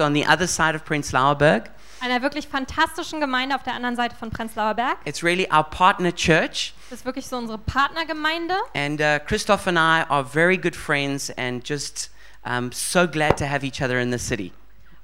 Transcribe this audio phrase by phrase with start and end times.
[0.00, 1.70] on the other side of Prenzlauer Berg.
[2.00, 4.98] einer wirklich fantastischen Gemeinde auf der anderen Seite von Prenzlauer Berg.
[5.04, 6.74] It's really our partner church.
[6.90, 8.54] Das ist wirklich so unsere Partnergemeinde.
[8.74, 12.10] And uh, Christoph and I are very good friends and just
[12.44, 14.52] um, so glad to have each other in the city.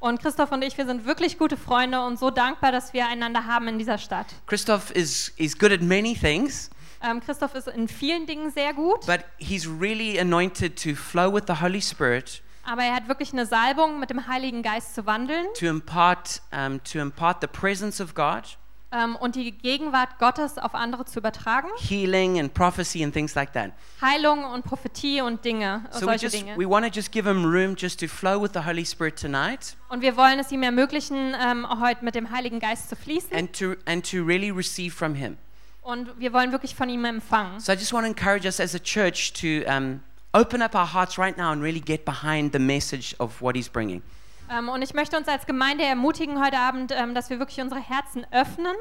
[0.00, 3.46] Und Christoph und ich, wir sind wirklich gute Freunde und so dankbar, dass wir einander
[3.46, 4.26] haben in dieser Stadt.
[4.46, 6.70] Christoph is, is good at many things,
[7.00, 11.44] Ähm, Christoph ist in vielen Dingen sehr gut, but he's really anointed to flow with
[11.46, 15.46] the Holy Spirit, aber er hat wirklich eine Salbung, mit dem Heiligen Geist zu wandeln
[15.58, 18.58] to impart, um, to impart the presence of God,
[18.90, 21.68] ähm, und die Gegenwart Gottes auf andere zu übertragen.
[21.78, 23.72] healing and prophecy and things like that.
[24.00, 26.56] Heilung und Prophetie und Dinge, So we solche just Dinge.
[26.56, 29.76] we want to just give him room just to flow with the Holy Spirit tonight
[29.90, 33.30] Und wir wollen es ihm ermöglichen, ähm, heute mit dem Heiligen Geist zu fließen.
[33.36, 35.36] and to and to really receive from him.
[35.82, 37.60] Und wir wollen wirklich von ihm empfangen.
[37.60, 40.00] So I just want to encourage us as a church to um,
[40.38, 43.68] open up our hearts right now and really get behind the message of what he's
[43.68, 44.02] bringing.
[44.50, 47.80] Ähm, und ich möchte uns als Gemeinde ermutigen heute Abend, ähm, dass wir wirklich unsere
[47.80, 48.76] Herzen öffnen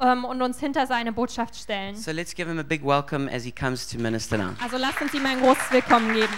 [0.00, 1.96] ähm, und uns hinter seine Botschaft stellen.
[1.96, 4.54] So let's give him a big welcome as he comes to minister now.
[4.62, 6.32] Also lasst uns ihm ein großes Willkommen geben.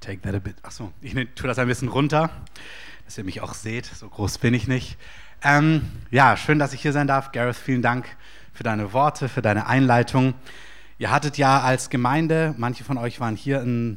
[0.00, 0.56] Take that a bit.
[0.62, 2.30] Achso, ich tue das ein bisschen runter,
[3.08, 3.86] dass ihr mich auch seht.
[3.86, 4.98] So groß bin ich nicht.
[5.42, 7.32] Ähm, ja, schön, dass ich hier sein darf.
[7.32, 8.04] Gareth, vielen Dank
[8.52, 10.34] für deine Worte, für deine Einleitung.
[10.98, 13.96] Ihr hattet ja als Gemeinde, manche von euch waren hier im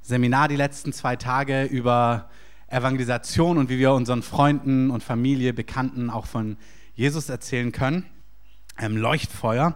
[0.00, 2.30] Seminar die letzten zwei Tage über
[2.68, 6.56] Evangelisation und wie wir unseren Freunden und Familie, Bekannten auch von
[6.94, 8.06] Jesus erzählen können.
[8.78, 9.74] Ähm, Leuchtfeuer.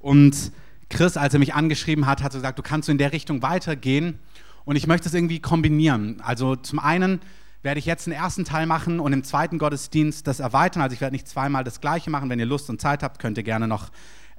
[0.00, 0.50] Und
[0.90, 3.42] Chris, als er mich angeschrieben hat, hat so gesagt, du kannst so in der Richtung
[3.42, 4.18] weitergehen.
[4.64, 6.20] Und ich möchte es irgendwie kombinieren.
[6.22, 7.20] Also zum einen
[7.66, 10.82] werde ich jetzt einen ersten Teil machen und im zweiten Gottesdienst das erweitern.
[10.82, 12.30] Also ich werde nicht zweimal das Gleiche machen.
[12.30, 13.90] Wenn ihr Lust und Zeit habt, könnt ihr gerne noch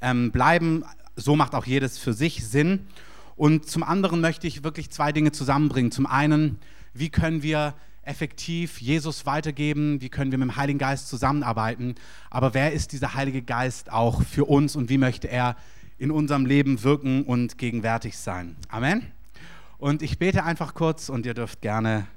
[0.02, 0.86] ähm, bleiben.
[1.18, 2.88] So macht auch jedes für sich Sinn.
[3.36, 5.92] Und zum anderen möchte ich wirklich zwei Dinge zusammenbringen.
[5.92, 6.58] Zum einen,
[6.94, 10.00] wie können wir effektiv Jesus weitergeben?
[10.00, 11.96] Wie können wir mit dem Heiligen Geist zusammenarbeiten?
[12.30, 15.58] Aber wer ist dieser Heilige Geist auch für uns und wie möchte er
[15.98, 18.56] in unserem Leben wirken und gegenwärtig sein?
[18.70, 19.06] Amen.
[19.80, 22.08] Und ich bete einfach kurz und ihr dürft gerne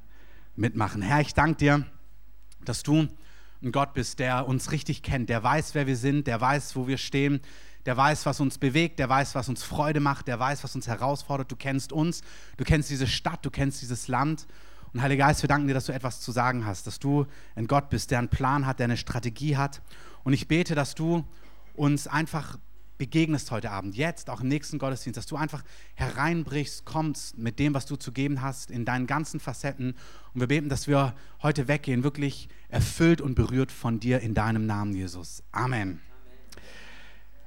[0.61, 1.01] mitmachen.
[1.01, 1.87] Herr, ich danke dir,
[2.65, 3.09] dass du
[3.63, 6.87] ein Gott bist, der uns richtig kennt, der weiß, wer wir sind, der weiß, wo
[6.87, 7.41] wir stehen,
[7.87, 10.87] der weiß, was uns bewegt, der weiß, was uns Freude macht, der weiß, was uns
[10.87, 11.51] herausfordert.
[11.51, 12.21] Du kennst uns,
[12.59, 14.47] du kennst diese Stadt, du kennst dieses Land.
[14.93, 17.67] Und Heiliger Geist, wir danken dir, dass du etwas zu sagen hast, dass du ein
[17.67, 19.81] Gott bist, der einen Plan hat, der eine Strategie hat.
[20.25, 21.25] Und ich bete, dass du
[21.75, 22.59] uns einfach
[23.01, 27.73] begegnest heute Abend, jetzt, auch im nächsten Gottesdienst, dass du einfach hereinbrichst, kommst mit dem,
[27.73, 29.95] was du zu geben hast, in deinen ganzen Facetten.
[30.35, 34.67] Und wir beten, dass wir heute weggehen, wirklich erfüllt und berührt von dir in deinem
[34.67, 35.43] Namen, Jesus.
[35.51, 36.03] Amen.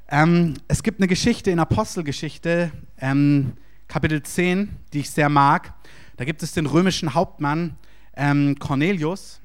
[0.10, 3.54] Ähm, es gibt eine Geschichte in Apostelgeschichte, ähm,
[3.88, 5.76] Kapitel 10, die ich sehr mag.
[6.18, 7.78] Da gibt es den römischen Hauptmann
[8.16, 9.40] ähm, Cornelius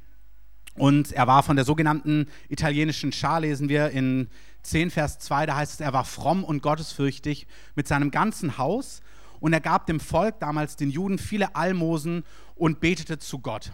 [0.79, 4.29] und er war von der sogenannten italienischen Schar, lesen wir in
[4.63, 9.01] 10, Vers 2, da heißt es, er war fromm und gottesfürchtig mit seinem ganzen Haus
[9.41, 12.25] und er gab dem Volk, damals den Juden, viele Almosen
[12.55, 13.73] und betete zu Gott.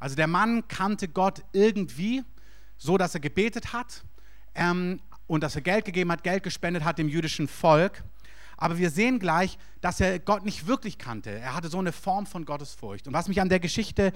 [0.00, 2.22] Also der Mann kannte Gott irgendwie,
[2.76, 4.04] so dass er gebetet hat
[4.54, 8.04] ähm, und dass er Geld gegeben hat, Geld gespendet hat dem jüdischen Volk.
[8.56, 11.30] Aber wir sehen gleich, dass er Gott nicht wirklich kannte.
[11.30, 13.06] Er hatte so eine Form von Gottesfurcht.
[13.06, 14.12] Und was mich an der Geschichte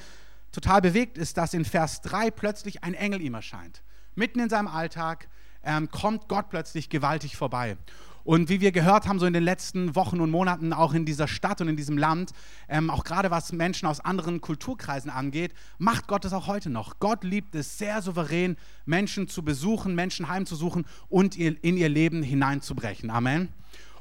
[0.51, 3.83] total bewegt, ist, dass in Vers 3 plötzlich ein Engel ihm erscheint.
[4.15, 5.29] Mitten in seinem Alltag
[5.65, 7.77] ähm, kommt Gott plötzlich gewaltig vorbei.
[8.25, 11.27] Und wie wir gehört haben, so in den letzten Wochen und Monaten, auch in dieser
[11.27, 12.31] Stadt und in diesem Land,
[12.69, 17.01] ähm, auch gerade was Menschen aus anderen Kulturkreisen angeht, macht Gott es auch heute noch.
[17.01, 18.57] Gott liebt es sehr souverän,
[18.87, 23.11] Menschen zu besuchen, Menschen heimzusuchen und ihr, in ihr Leben hineinzubrechen.
[23.11, 23.49] Amen.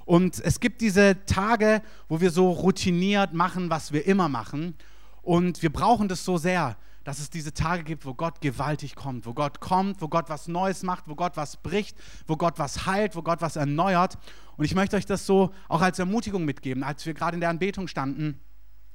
[0.06, 4.76] Und es gibt diese Tage, wo wir so routiniert machen, was wir immer machen.
[5.24, 9.26] Und wir brauchen das so sehr, dass es diese Tage gibt, wo Gott gewaltig kommt,
[9.26, 11.98] wo Gott kommt, wo Gott was Neues macht, wo Gott was bricht,
[12.28, 14.18] wo Gott was heilt, wo Gott was erneuert.
[14.58, 17.50] Und ich möchte euch das so auch als Ermutigung mitgeben, als wir gerade in der
[17.50, 18.40] Anbetung standen.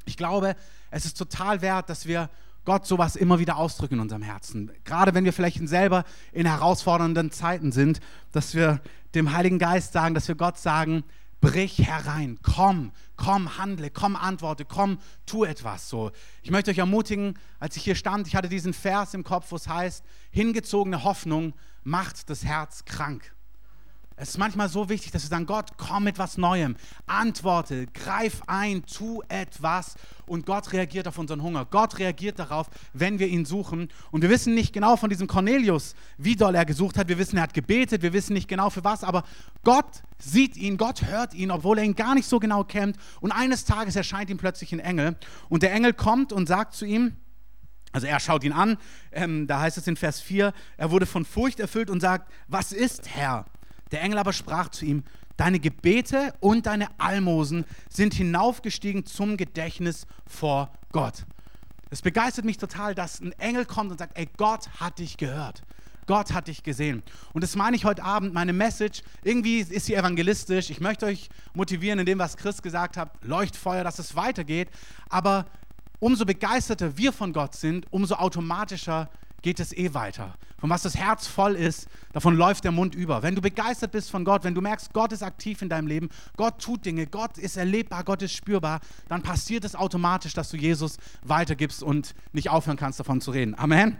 [0.04, 0.54] Ich glaube,
[0.90, 2.30] es ist total wert, dass wir
[2.64, 4.70] Gott sowas immer wieder ausdrücken in unserem Herzen.
[4.84, 8.00] Gerade wenn wir vielleicht selber in herausfordernden Zeiten sind,
[8.32, 8.80] dass wir
[9.14, 11.04] dem Heiligen Geist sagen, dass wir Gott sagen,
[11.40, 15.88] brich herein, komm, komm, handle, komm, antworte, komm, tu etwas.
[15.88, 16.10] So,
[16.42, 19.56] ich möchte euch ermutigen, als ich hier stand, ich hatte diesen Vers im Kopf, wo
[19.56, 21.54] es heißt, hingezogene Hoffnung
[21.84, 23.35] macht das Herz krank.
[24.18, 26.76] Es ist manchmal so wichtig, dass wir sagen, Gott, komm mit was Neuem,
[27.06, 29.94] antworte, greif ein, tu etwas
[30.26, 31.66] und Gott reagiert auf unseren Hunger.
[31.66, 33.90] Gott reagiert darauf, wenn wir ihn suchen.
[34.10, 37.08] Und wir wissen nicht genau von diesem Cornelius, wie doll er gesucht hat.
[37.08, 39.22] Wir wissen, er hat gebetet, wir wissen nicht genau für was, aber
[39.64, 42.96] Gott sieht ihn, Gott hört ihn, obwohl er ihn gar nicht so genau kennt.
[43.20, 45.16] Und eines Tages erscheint ihm plötzlich ein Engel
[45.50, 47.16] und der Engel kommt und sagt zu ihm,
[47.92, 48.78] also er schaut ihn an,
[49.12, 52.72] ähm, da heißt es in Vers 4, er wurde von Furcht erfüllt und sagt, was
[52.72, 53.44] ist Herr?
[53.92, 55.04] Der Engel aber sprach zu ihm,
[55.36, 61.24] deine Gebete und deine Almosen sind hinaufgestiegen zum Gedächtnis vor Gott.
[61.90, 65.62] Es begeistert mich total, dass ein Engel kommt und sagt, ey, Gott hat dich gehört.
[66.06, 67.02] Gott hat dich gesehen.
[67.32, 70.70] Und das meine ich heute Abend, meine Message, irgendwie ist sie evangelistisch.
[70.70, 74.68] Ich möchte euch motivieren in dem, was Chris gesagt hat, Leuchtfeuer, dass es weitergeht.
[75.08, 75.46] Aber
[75.98, 79.10] umso begeisterter wir von Gott sind, umso automatischer
[79.42, 80.34] geht es eh weiter.
[80.58, 83.22] Von was das Herz voll ist, davon läuft der Mund über.
[83.22, 86.08] Wenn du begeistert bist von Gott, wenn du merkst, Gott ist aktiv in deinem Leben,
[86.36, 90.56] Gott tut Dinge, Gott ist erlebbar, Gott ist spürbar, dann passiert es automatisch, dass du
[90.56, 93.54] Jesus weitergibst und nicht aufhören kannst, davon zu reden.
[93.58, 93.98] Amen.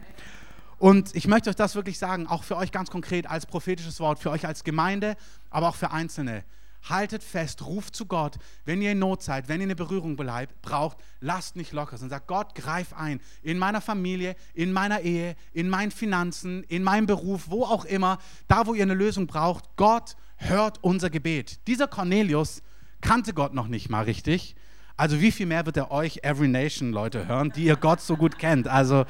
[0.78, 4.18] Und ich möchte euch das wirklich sagen, auch für euch ganz konkret als prophetisches Wort,
[4.18, 5.16] für euch als Gemeinde,
[5.50, 6.44] aber auch für Einzelne.
[6.88, 10.62] Haltet fest, ruft zu Gott, wenn ihr in Not seid, wenn ihr eine Berührung bleibt,
[10.62, 15.34] braucht, lasst nicht locker, sondern sagt, Gott, greif ein in meiner Familie, in meiner Ehe,
[15.52, 19.64] in meinen Finanzen, in meinem Beruf, wo auch immer, da wo ihr eine Lösung braucht,
[19.76, 21.66] Gott hört unser Gebet.
[21.66, 22.62] Dieser Cornelius
[23.00, 24.54] kannte Gott noch nicht mal richtig.
[24.96, 28.16] Also wie viel mehr wird er euch, Every Nation Leute, hören, die ihr Gott so
[28.16, 28.68] gut kennt?
[28.68, 29.04] Also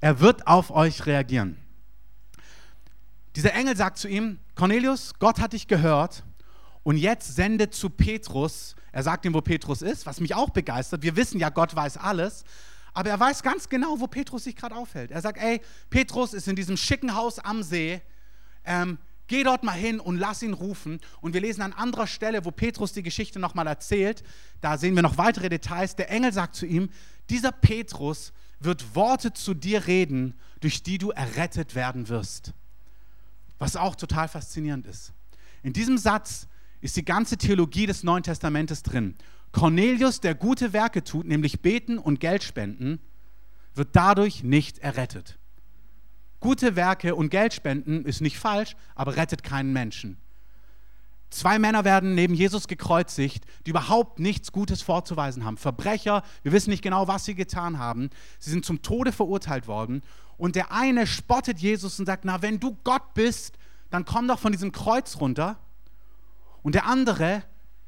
[0.00, 1.56] er wird auf euch reagieren.
[3.36, 6.24] Dieser Engel sagt zu ihm, Cornelius, Gott hat dich gehört
[6.82, 11.02] und jetzt sendet zu Petrus, er sagt ihm, wo Petrus ist, was mich auch begeistert.
[11.02, 12.44] Wir wissen ja, Gott weiß alles.
[12.92, 15.10] Aber er weiß ganz genau, wo Petrus sich gerade aufhält.
[15.10, 15.60] Er sagt, ey,
[15.90, 18.00] Petrus ist in diesem schicken Haus am See.
[18.64, 18.98] Ähm,
[19.28, 21.00] geh dort mal hin und lass ihn rufen.
[21.20, 24.24] Und wir lesen an anderer Stelle, wo Petrus die Geschichte nochmal erzählt.
[24.60, 25.94] Da sehen wir noch weitere Details.
[25.94, 26.90] Der Engel sagt zu ihm,
[27.28, 32.52] dieser Petrus wird Worte zu dir reden, durch die du errettet werden wirst.
[33.58, 35.12] Was auch total faszinierend ist.
[35.62, 36.48] In diesem Satz
[36.80, 39.16] ist die ganze Theologie des Neuen Testamentes drin.
[39.52, 43.00] Cornelius, der gute Werke tut, nämlich beten und Geld spenden,
[43.74, 45.38] wird dadurch nicht errettet.
[46.40, 50.16] Gute Werke und Geld spenden ist nicht falsch, aber rettet keinen Menschen.
[51.28, 55.58] Zwei Männer werden neben Jesus gekreuzigt, die überhaupt nichts Gutes vorzuweisen haben.
[55.58, 58.10] Verbrecher, wir wissen nicht genau, was sie getan haben.
[58.40, 60.02] Sie sind zum Tode verurteilt worden.
[60.38, 63.58] Und der eine spottet Jesus und sagt, na, wenn du Gott bist,
[63.90, 65.58] dann komm doch von diesem Kreuz runter.
[66.62, 67.42] Und der andere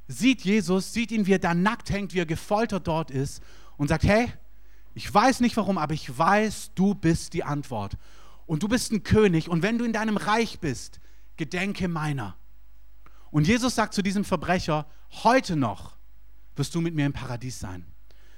[0.09, 3.43] sieht Jesus, sieht ihn, wie er da nackt hängt, wie er gefoltert dort ist
[3.77, 4.33] und sagt, hey,
[4.95, 7.97] ich weiß nicht warum, aber ich weiß, du bist die Antwort.
[8.47, 11.01] Und du bist ein König und wenn du in deinem Reich bist,
[11.37, 12.37] gedenke meiner.
[13.31, 14.87] Und Jesus sagt zu diesem Verbrecher,
[15.23, 15.97] heute noch
[16.57, 17.92] wirst du mit mir im Paradies sein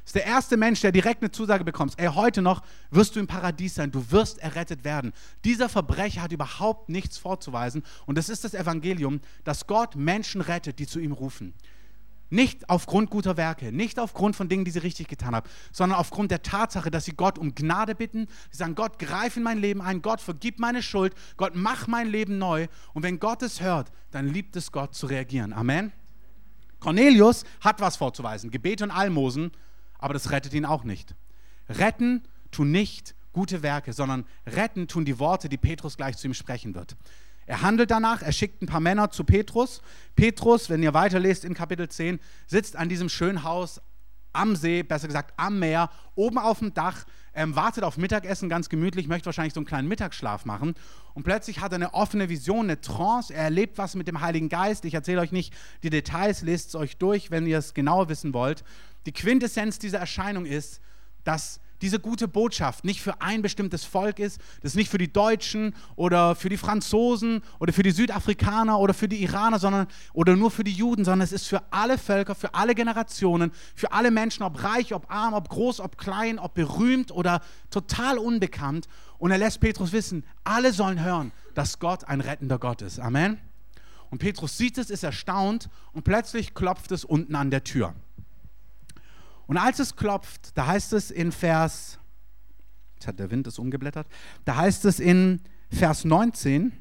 [0.05, 1.95] ist der erste Mensch, der direkt eine Zusage bekommt.
[1.97, 5.13] Ey, heute noch wirst du im Paradies sein, du wirst errettet werden.
[5.45, 10.79] Dieser Verbrecher hat überhaupt nichts vorzuweisen und das ist das Evangelium, dass Gott Menschen rettet,
[10.79, 11.55] die zu ihm rufen.
[12.31, 16.31] Nicht aufgrund guter Werke, nicht aufgrund von Dingen, die sie richtig getan haben, sondern aufgrund
[16.31, 18.27] der Tatsache, dass sie Gott um Gnade bitten.
[18.51, 22.09] Sie sagen, Gott, greif in mein Leben ein, Gott, vergib meine Schuld, Gott, mach mein
[22.09, 22.67] Leben neu.
[22.93, 25.53] Und wenn Gott es hört, dann liebt es Gott zu reagieren.
[25.53, 25.93] Amen.
[26.81, 29.53] Cornelius hat was vorzuweisen, Gebet und Almosen,
[30.05, 31.15] aber das rettet ihn auch nicht.
[31.67, 36.35] Retten tun nicht gute Werke, sondern retten tun die Worte, die Petrus gleich zu ihm
[36.35, 36.95] sprechen wird.
[37.47, 39.81] Er handelt danach, er schickt ein paar Männer zu Petrus.
[40.15, 43.81] Petrus, wenn ihr weiterlest in Kapitel 10, sitzt an diesem schönen Haus
[44.35, 48.69] am See, besser gesagt am Meer, oben auf dem Dach, ähm, wartet auf Mittagessen ganz
[48.69, 50.75] gemütlich, möchte wahrscheinlich so einen kleinen Mittagsschlaf machen.
[51.15, 54.51] Und plötzlich hat er eine offene Vision, eine Trance, er erlebt was mit dem Heiligen
[54.51, 54.85] Geist.
[54.85, 58.35] Ich erzähle euch nicht die Details, lest es euch durch, wenn ihr es genauer wissen
[58.35, 58.65] wollt.
[59.07, 60.81] Die Quintessenz dieser Erscheinung ist,
[61.25, 65.75] dass diese gute Botschaft nicht für ein bestimmtes Volk ist, das nicht für die Deutschen
[65.97, 70.51] oder für die Franzosen oder für die Südafrikaner oder für die Iraner, sondern oder nur
[70.51, 74.45] für die Juden, sondern es ist für alle Völker, für alle Generationen, für alle Menschen,
[74.45, 78.89] ob reich, ob arm, ob groß, ob klein, ob berühmt oder total unbekannt.
[79.19, 82.99] Und er lässt Petrus wissen, alle sollen hören, dass Gott ein rettender Gott ist.
[82.99, 83.39] Amen.
[84.11, 87.95] Und Petrus sieht es, ist erstaunt und plötzlich klopft es unten an der Tür.
[89.47, 91.99] Und als es klopft, da heißt es in Vers,
[92.95, 94.07] jetzt hat der Wind es umgeblättert,
[94.45, 96.73] da heißt es in Vers 19,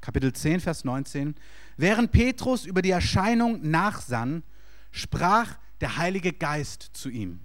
[0.00, 1.34] Kapitel 10, Vers 19,
[1.76, 4.42] während Petrus über die Erscheinung nachsann,
[4.90, 7.40] sprach der Heilige Geist zu ihm,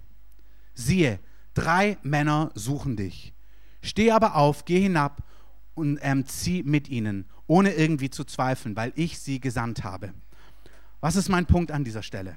[0.74, 1.20] siehe,
[1.54, 3.34] drei Männer suchen dich.
[3.82, 5.22] Steh aber auf, geh hinab
[5.74, 10.14] und ähm, zieh mit ihnen ohne irgendwie zu zweifeln, weil ich sie gesandt habe.
[11.00, 12.36] Was ist mein Punkt an dieser Stelle?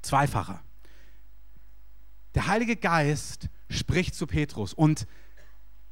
[0.00, 0.62] Zweifacher.
[2.34, 5.06] Der Heilige Geist spricht zu Petrus und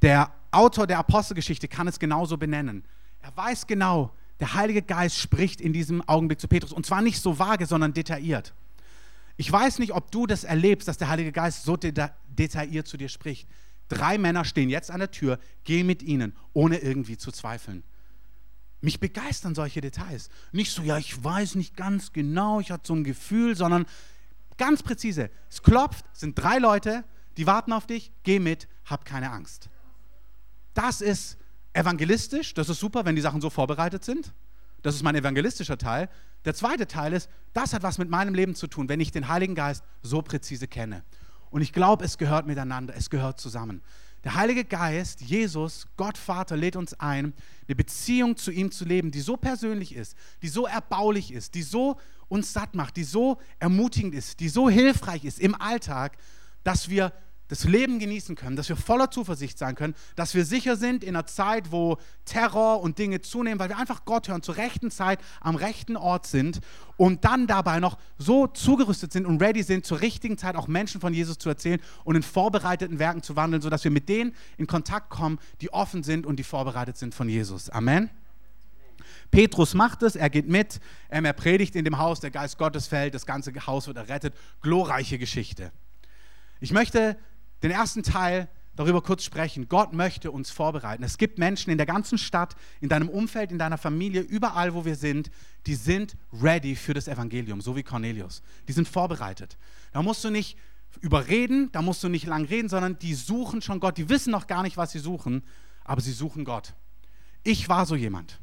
[0.01, 2.83] der Autor der Apostelgeschichte kann es genauso benennen.
[3.21, 7.21] Er weiß genau, der Heilige Geist spricht in diesem Augenblick zu Petrus und zwar nicht
[7.21, 8.53] so vage, sondern detailliert.
[9.37, 12.97] Ich weiß nicht, ob du das erlebst, dass der Heilige Geist so deta detailliert zu
[12.97, 13.47] dir spricht.
[13.87, 17.83] Drei Männer stehen jetzt an der Tür, geh mit ihnen, ohne irgendwie zu zweifeln.
[18.81, 20.29] Mich begeistern solche Details.
[20.51, 23.85] Nicht so, ja, ich weiß nicht ganz genau, ich hatte so ein Gefühl, sondern
[24.57, 25.29] ganz präzise.
[25.49, 27.03] Es klopft, sind drei Leute,
[27.37, 29.69] die warten auf dich, geh mit, hab keine Angst.
[30.73, 31.37] Das ist
[31.73, 34.33] evangelistisch, das ist super, wenn die Sachen so vorbereitet sind.
[34.81, 36.09] Das ist mein evangelistischer Teil.
[36.45, 39.29] Der zweite Teil ist, das hat was mit meinem Leben zu tun, wenn ich den
[39.29, 41.03] Heiligen Geist so präzise kenne.
[41.49, 43.81] Und ich glaube, es gehört miteinander, es gehört zusammen.
[44.23, 47.33] Der Heilige Geist, Jesus, Gott Vater, lädt uns ein,
[47.67, 51.61] eine Beziehung zu ihm zu leben, die so persönlich ist, die so erbaulich ist, die
[51.61, 51.97] so
[52.29, 56.17] uns satt macht, die so ermutigend ist, die so hilfreich ist im Alltag,
[56.63, 57.11] dass wir
[57.53, 61.15] das Leben genießen können, dass wir voller Zuversicht sein können, dass wir sicher sind in
[61.15, 65.19] einer Zeit, wo Terror und Dinge zunehmen, weil wir einfach Gott hören, zur rechten Zeit
[65.39, 66.61] am rechten Ort sind
[66.97, 70.99] und dann dabei noch so zugerüstet sind und ready sind, zur richtigen Zeit auch Menschen
[70.99, 74.65] von Jesus zu erzählen und in vorbereiteten Werken zu wandeln, sodass wir mit denen in
[74.65, 77.69] Kontakt kommen, die offen sind und die vorbereitet sind von Jesus.
[77.69, 78.09] Amen.
[79.29, 80.79] Petrus macht es, er geht mit,
[81.11, 84.33] ähm, er predigt in dem Haus, der Geist Gottes fällt, das ganze Haus wird errettet.
[84.61, 85.71] Glorreiche Geschichte.
[86.59, 87.17] Ich möchte
[87.63, 89.69] den ersten Teil darüber kurz sprechen.
[89.69, 91.03] Gott möchte uns vorbereiten.
[91.03, 94.85] Es gibt Menschen in der ganzen Stadt, in deinem Umfeld, in deiner Familie, überall, wo
[94.85, 95.31] wir sind,
[95.65, 98.41] die sind ready für das Evangelium, so wie Cornelius.
[98.67, 99.57] Die sind vorbereitet.
[99.91, 100.57] Da musst du nicht
[101.01, 103.97] überreden, da musst du nicht lang reden, sondern die suchen schon Gott.
[103.97, 105.43] Die wissen noch gar nicht, was sie suchen,
[105.83, 106.73] aber sie suchen Gott.
[107.43, 108.39] Ich war so jemand.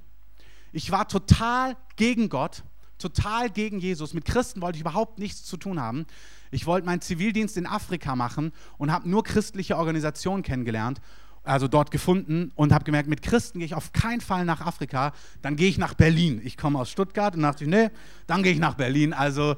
[0.72, 2.62] Ich war total gegen Gott,
[3.00, 4.14] total gegen Jesus.
[4.14, 6.06] Mit Christen wollte ich überhaupt nichts zu tun haben.
[6.50, 11.00] Ich wollte meinen Zivildienst in Afrika machen und habe nur christliche Organisationen kennengelernt,
[11.42, 15.12] also dort gefunden und habe gemerkt, mit Christen gehe ich auf keinen Fall nach Afrika,
[15.42, 16.40] dann gehe ich nach Berlin.
[16.44, 17.90] Ich komme aus Stuttgart und dachte, nee,
[18.26, 19.12] dann gehe ich nach Berlin.
[19.12, 19.56] Also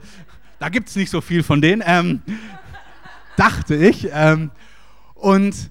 [0.58, 2.22] da gibt es nicht so viel von denen, ähm,
[3.36, 4.08] dachte ich.
[4.12, 4.50] Ähm,
[5.14, 5.70] und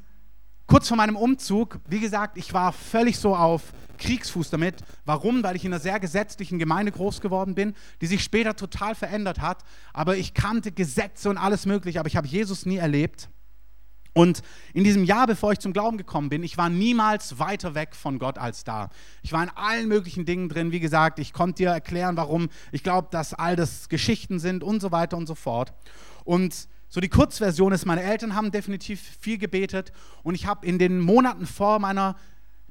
[0.67, 3.61] kurz vor meinem Umzug, wie gesagt, ich war völlig so auf
[4.01, 4.75] Kriegsfuß damit.
[5.05, 5.43] Warum?
[5.43, 9.39] Weil ich in einer sehr gesetzlichen Gemeinde groß geworden bin, die sich später total verändert
[9.39, 9.63] hat.
[9.93, 13.29] Aber ich kannte Gesetze und alles Mögliche, aber ich habe Jesus nie erlebt.
[14.13, 14.41] Und
[14.73, 18.19] in diesem Jahr, bevor ich zum Glauben gekommen bin, ich war niemals weiter weg von
[18.19, 18.89] Gott als da.
[19.21, 20.73] Ich war in allen möglichen Dingen drin.
[20.73, 22.49] Wie gesagt, ich konnte dir erklären, warum.
[22.73, 25.73] Ich glaube, dass all das Geschichten sind und so weiter und so fort.
[26.25, 29.93] Und so die Kurzversion ist, meine Eltern haben definitiv viel gebetet
[30.23, 32.17] und ich habe in den Monaten vor meiner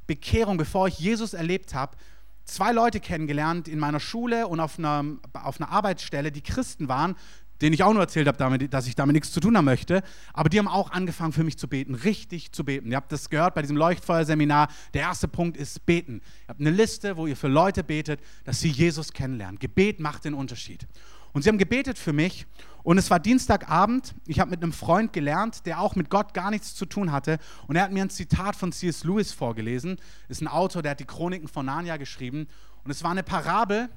[0.07, 1.97] Bekehrung, bevor ich Jesus erlebt habe,
[2.45, 7.17] zwei Leute kennengelernt in meiner Schule und auf einer, auf einer Arbeitsstelle, die Christen waren,
[7.61, 10.03] denen ich auch nur erzählt habe, dass ich damit nichts zu tun haben möchte.
[10.33, 12.91] Aber die haben auch angefangen für mich zu beten, richtig zu beten.
[12.91, 14.69] Ihr habt das gehört bei diesem Leuchtfeuerseminar.
[14.95, 16.23] Der erste Punkt ist beten.
[16.45, 19.59] Ihr habt eine Liste, wo ihr für Leute betet, dass sie Jesus kennenlernen.
[19.59, 20.87] Gebet macht den Unterschied.
[21.33, 22.47] Und sie haben gebetet für mich
[22.83, 24.15] und es war Dienstagabend.
[24.27, 27.39] Ich habe mit einem Freund gelernt, der auch mit Gott gar nichts zu tun hatte.
[27.67, 29.05] Und er hat mir ein Zitat von C.S.
[29.05, 29.99] Lewis vorgelesen.
[30.29, 32.49] Ist ein Autor, der hat die Chroniken von Narnia geschrieben.
[32.85, 33.91] Und es war eine Parabel.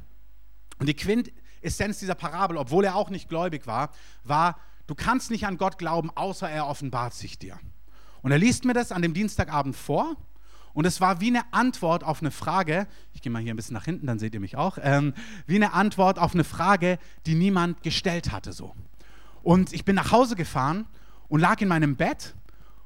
[0.79, 3.91] Und die Quintessenz dieser Parabel, obwohl er auch nicht gläubig war,
[4.23, 7.57] war, du kannst nicht an Gott glauben, außer er offenbart sich dir.
[8.21, 10.17] Und er liest mir das an dem Dienstagabend vor.
[10.73, 13.75] Und es war wie eine Antwort auf eine Frage, ich gehe mal hier ein bisschen
[13.75, 15.13] nach hinten, dann seht ihr mich auch, ähm,
[15.45, 18.75] wie eine Antwort auf eine Frage, die niemand gestellt hatte so.
[19.43, 20.85] Und ich bin nach Hause gefahren
[21.27, 22.33] und lag in meinem Bett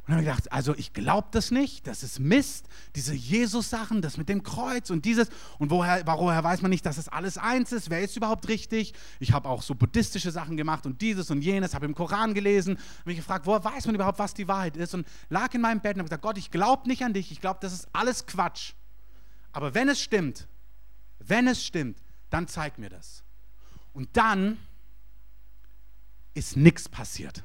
[0.07, 4.29] und habe gedacht, also ich glaube das nicht, das ist Mist, diese Jesus-Sachen, das mit
[4.29, 5.27] dem Kreuz und dieses.
[5.59, 7.89] Und woher, woher weiß man nicht, dass es alles eins ist?
[7.89, 8.93] Wer ist überhaupt richtig?
[9.19, 12.77] Ich habe auch so buddhistische Sachen gemacht und dieses und jenes, habe im Koran gelesen,
[12.77, 14.93] habe mich gefragt, woher weiß man überhaupt, was die Wahrheit ist?
[14.93, 17.41] Und lag in meinem Bett und habe gesagt, Gott, ich glaube nicht an dich, ich
[17.41, 18.75] glaube, das ist alles Quatsch.
[19.51, 20.47] Aber wenn es stimmt,
[21.19, 23.23] wenn es stimmt, dann zeig mir das.
[23.91, 24.57] Und dann
[26.33, 27.43] ist nichts passiert.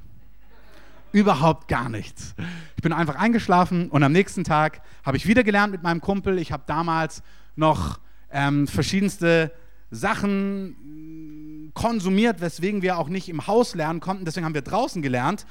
[1.13, 2.33] Überhaupt gar nichts.
[2.75, 6.39] Ich bin einfach eingeschlafen und am nächsten Tag habe ich wieder gelernt mit meinem Kumpel.
[6.39, 7.21] Ich habe damals
[7.55, 7.99] noch
[8.31, 9.51] ähm, verschiedenste
[9.91, 14.25] Sachen konsumiert, weswegen wir auch nicht im Haus lernen konnten.
[14.25, 15.45] Deswegen haben wir draußen gelernt.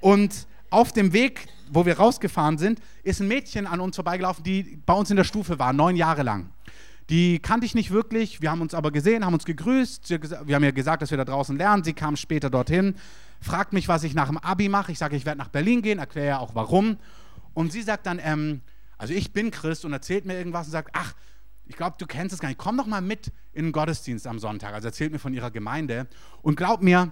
[0.00, 4.78] Und auf dem Weg, wo wir rausgefahren sind, ist ein Mädchen an uns vorbeigelaufen, die
[4.84, 6.50] bei uns in der Stufe war, neun Jahre lang.
[7.08, 10.10] Die kannte ich nicht wirklich, wir haben uns aber gesehen, haben uns gegrüßt.
[10.44, 11.84] Wir haben ja gesagt, dass wir da draußen lernen.
[11.84, 12.96] Sie kam später dorthin
[13.40, 14.92] fragt mich, was ich nach dem Abi mache.
[14.92, 16.98] Ich sage, ich werde nach Berlin gehen, erkläre ja auch warum.
[17.54, 18.60] Und sie sagt dann, ähm,
[18.98, 21.14] also ich bin Christ und erzählt mir irgendwas und sagt, ach,
[21.66, 24.38] ich glaube, du kennst es gar nicht, komm doch mal mit in den Gottesdienst am
[24.38, 24.72] Sonntag.
[24.74, 26.06] Also erzählt mir von ihrer Gemeinde.
[26.42, 27.10] Und glaub mir,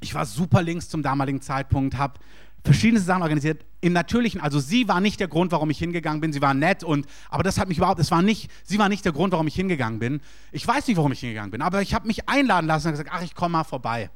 [0.00, 2.20] ich war super links zum damaligen Zeitpunkt, habe
[2.64, 3.64] verschiedene Sachen organisiert.
[3.80, 6.32] Im Natürlichen, also sie war nicht der Grund, warum ich hingegangen bin.
[6.32, 9.04] Sie war nett und, aber das hat mich überhaupt, es war nicht, sie war nicht
[9.04, 10.20] der Grund, warum ich hingegangen bin.
[10.52, 13.10] Ich weiß nicht, warum ich hingegangen bin, aber ich habe mich einladen lassen und gesagt,
[13.12, 14.10] ach, ich komme mal vorbei.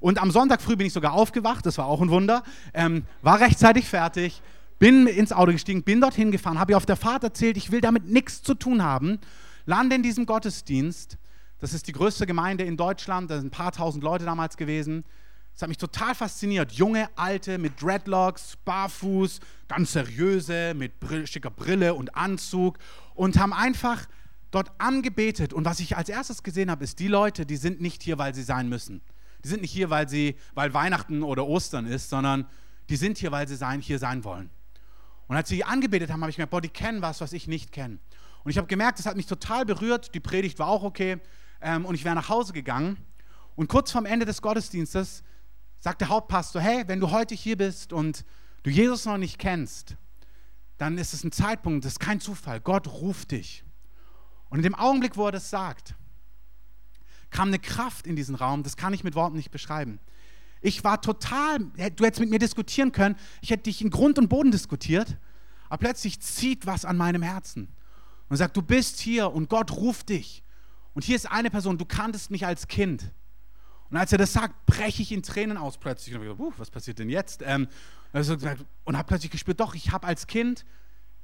[0.00, 2.42] Und am Sonntag früh bin ich sogar aufgewacht, das war auch ein Wunder,
[2.74, 4.42] ähm, war rechtzeitig fertig,
[4.78, 7.80] bin ins Auto gestiegen, bin dorthin gefahren, habe ihr auf der Fahrt erzählt, ich will
[7.80, 9.18] damit nichts zu tun haben,
[9.66, 11.18] lande in diesem Gottesdienst.
[11.60, 15.04] Das ist die größte Gemeinde in Deutschland, da sind ein paar tausend Leute damals gewesen.
[15.58, 16.70] Das hat mich total fasziniert.
[16.70, 22.78] Junge, alte mit Dreadlocks, barfuß, ganz seriöse, mit Brill, schicker Brille und Anzug
[23.16, 24.06] und haben einfach
[24.52, 25.52] dort angebetet.
[25.52, 28.36] Und was ich als erstes gesehen habe, ist, die Leute, die sind nicht hier, weil
[28.36, 29.00] sie sein müssen.
[29.44, 32.46] Die sind nicht hier, weil, sie, weil Weihnachten oder Ostern ist, sondern
[32.88, 34.50] die sind hier, weil sie sein, hier sein wollen.
[35.26, 37.70] Und als sie angebetet haben, habe ich gemerkt, boah, die kennen was, was ich nicht
[37.70, 37.98] kenne.
[38.44, 40.14] Und ich habe gemerkt, das hat mich total berührt.
[40.14, 41.18] Die Predigt war auch okay.
[41.60, 42.96] Ähm, und ich wäre nach Hause gegangen.
[43.54, 45.22] Und kurz vorm Ende des Gottesdienstes
[45.80, 48.24] sagt der Hauptpastor, hey, wenn du heute hier bist und
[48.62, 49.96] du Jesus noch nicht kennst,
[50.78, 52.60] dann ist es ein Zeitpunkt, das ist kein Zufall.
[52.60, 53.64] Gott ruft dich.
[54.48, 55.94] Und in dem Augenblick, wo er das sagt,
[57.30, 59.98] kam eine Kraft in diesen Raum, das kann ich mit Worten nicht beschreiben.
[60.60, 64.28] Ich war total, du hättest mit mir diskutieren können, ich hätte dich in Grund und
[64.28, 65.16] Boden diskutiert,
[65.68, 67.68] aber plötzlich zieht was an meinem Herzen
[68.28, 70.42] und sagt, du bist hier und Gott ruft dich.
[70.94, 73.12] Und hier ist eine Person, du kanntest mich als Kind.
[73.90, 76.14] Und als er das sagt, breche ich in Tränen aus plötzlich.
[76.14, 77.42] Und ich gedacht, was passiert denn jetzt?
[77.44, 77.68] Ähm,
[78.12, 80.64] und habe plötzlich gespürt, doch, ich habe als Kind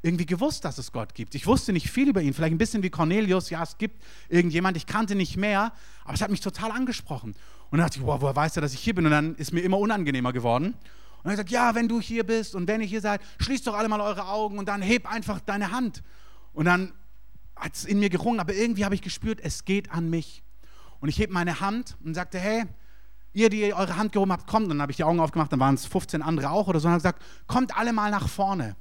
[0.05, 1.35] irgendwie gewusst, dass es Gott gibt.
[1.35, 4.77] Ich wusste nicht viel über ihn, vielleicht ein bisschen wie Cornelius, ja, es gibt irgendjemand,
[4.77, 5.73] ich kannte nicht mehr,
[6.05, 7.35] aber es hat mich total angesprochen.
[7.71, 9.07] Und dann dachte ich, wow, woher weiß er, dass ich hier bin?
[9.07, 10.75] Und dann ist mir immer unangenehmer geworden.
[11.23, 13.73] Und er gesagt, ja, wenn du hier bist und wenn ihr hier seid, schließt doch
[13.73, 16.03] alle mal eure Augen und dann heb einfach deine Hand.
[16.53, 16.93] Und dann
[17.57, 20.43] hat es in mir gerungen, aber irgendwie habe ich gespürt, es geht an mich.
[21.01, 22.65] Und ich heb meine Hand und sagte, hey,
[23.33, 24.65] ihr, die eure Hand gehoben habt, kommt.
[24.65, 26.89] Und dann habe ich die Augen aufgemacht, dann waren es 15 andere auch oder so.
[26.89, 28.77] Und habe gesagt, kommt alle mal nach vorne.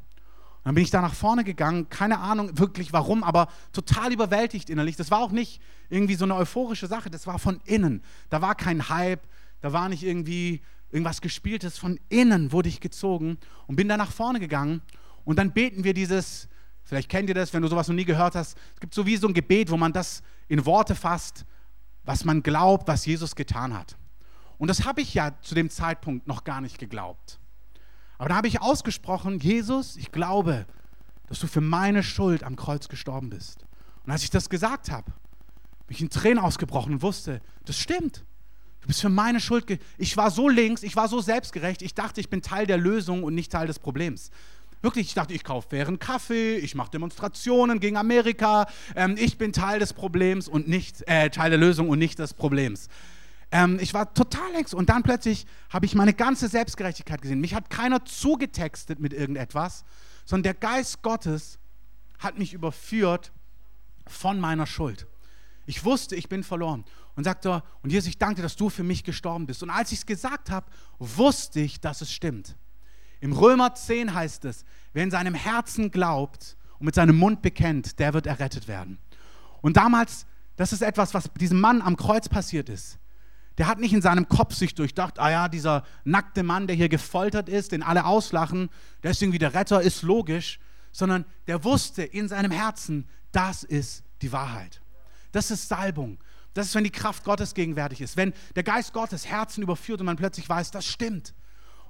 [0.64, 4.96] Dann bin ich da nach vorne gegangen, keine Ahnung wirklich warum, aber total überwältigt innerlich.
[4.96, 8.02] Das war auch nicht irgendwie so eine euphorische Sache, das war von innen.
[8.30, 9.28] Da war kein Hype,
[9.62, 11.78] da war nicht irgendwie irgendwas gespieltes.
[11.78, 14.82] Von innen wurde ich gezogen und bin da nach vorne gegangen.
[15.26, 16.48] Und dann beten wir dieses,
[16.84, 18.58] vielleicht kennt ihr das, wenn du sowas noch nie gehört hast.
[18.74, 21.46] Es gibt so wie so ein Gebet, wo man das in Worte fasst
[22.04, 23.98] was man glaubt, was Jesus getan hat.
[24.58, 27.40] Und das habe ich ja zu dem Zeitpunkt noch gar nicht geglaubt.
[28.24, 30.66] Aber da habe ich ausgesprochen, Jesus, ich glaube,
[31.28, 33.66] dass du für meine Schuld am Kreuz gestorben bist.
[34.06, 35.12] Und als ich das gesagt habe,
[35.88, 38.24] bin ich in Tränen ausgebrochen und wusste, das stimmt.
[38.80, 39.78] Du bist für meine Schuld.
[39.98, 43.26] Ich war so links, ich war so selbstgerecht, ich dachte, ich bin Teil der Lösung
[43.26, 44.32] und nicht Teil des Problems.
[44.82, 49.52] Wirklich, ich dachte, ich kaufe fairen Kaffee, ich mache Demonstrationen gegen Amerika, ähm, ich bin
[49.52, 52.88] Teil des Problems und nicht, äh, Teil der Lösung und nicht des Problems.
[53.54, 57.40] Ähm, ich war total längst und dann plötzlich habe ich meine ganze Selbstgerechtigkeit gesehen.
[57.40, 59.86] Mich hat keiner zugetextet mit irgendetwas,
[60.26, 61.60] sondern der Geist Gottes
[62.18, 63.32] hat mich überführt
[64.08, 65.06] von meiner Schuld.
[65.68, 66.84] Ich wusste, ich bin verloren.
[67.16, 69.62] Und sagte, und Jesus, ich danke dass du für mich gestorben bist.
[69.62, 70.66] Und als ich es gesagt habe,
[70.98, 72.56] wusste ich, dass es stimmt.
[73.22, 78.00] Im Römer 10 heißt es, wer in seinem Herzen glaubt und mit seinem Mund bekennt,
[78.00, 78.98] der wird errettet werden.
[79.62, 82.98] Und damals, das ist etwas, was diesem Mann am Kreuz passiert ist.
[83.58, 86.90] Der hat nicht in seinem Kopf sich durchdacht, ah ja, dieser nackte Mann, der hier
[86.90, 88.70] gefoltert ist, den alle auslachen,
[89.04, 90.60] der ist irgendwie der Retter, ist logisch,
[90.92, 94.82] sondern der wusste in seinem Herzen, das ist die Wahrheit.
[95.32, 96.18] Das ist Salbung.
[96.54, 100.06] Das ist, wenn die Kraft Gottes gegenwärtig ist, wenn der Geist Gottes Herzen überführt und
[100.06, 101.34] man plötzlich weiß, das stimmt.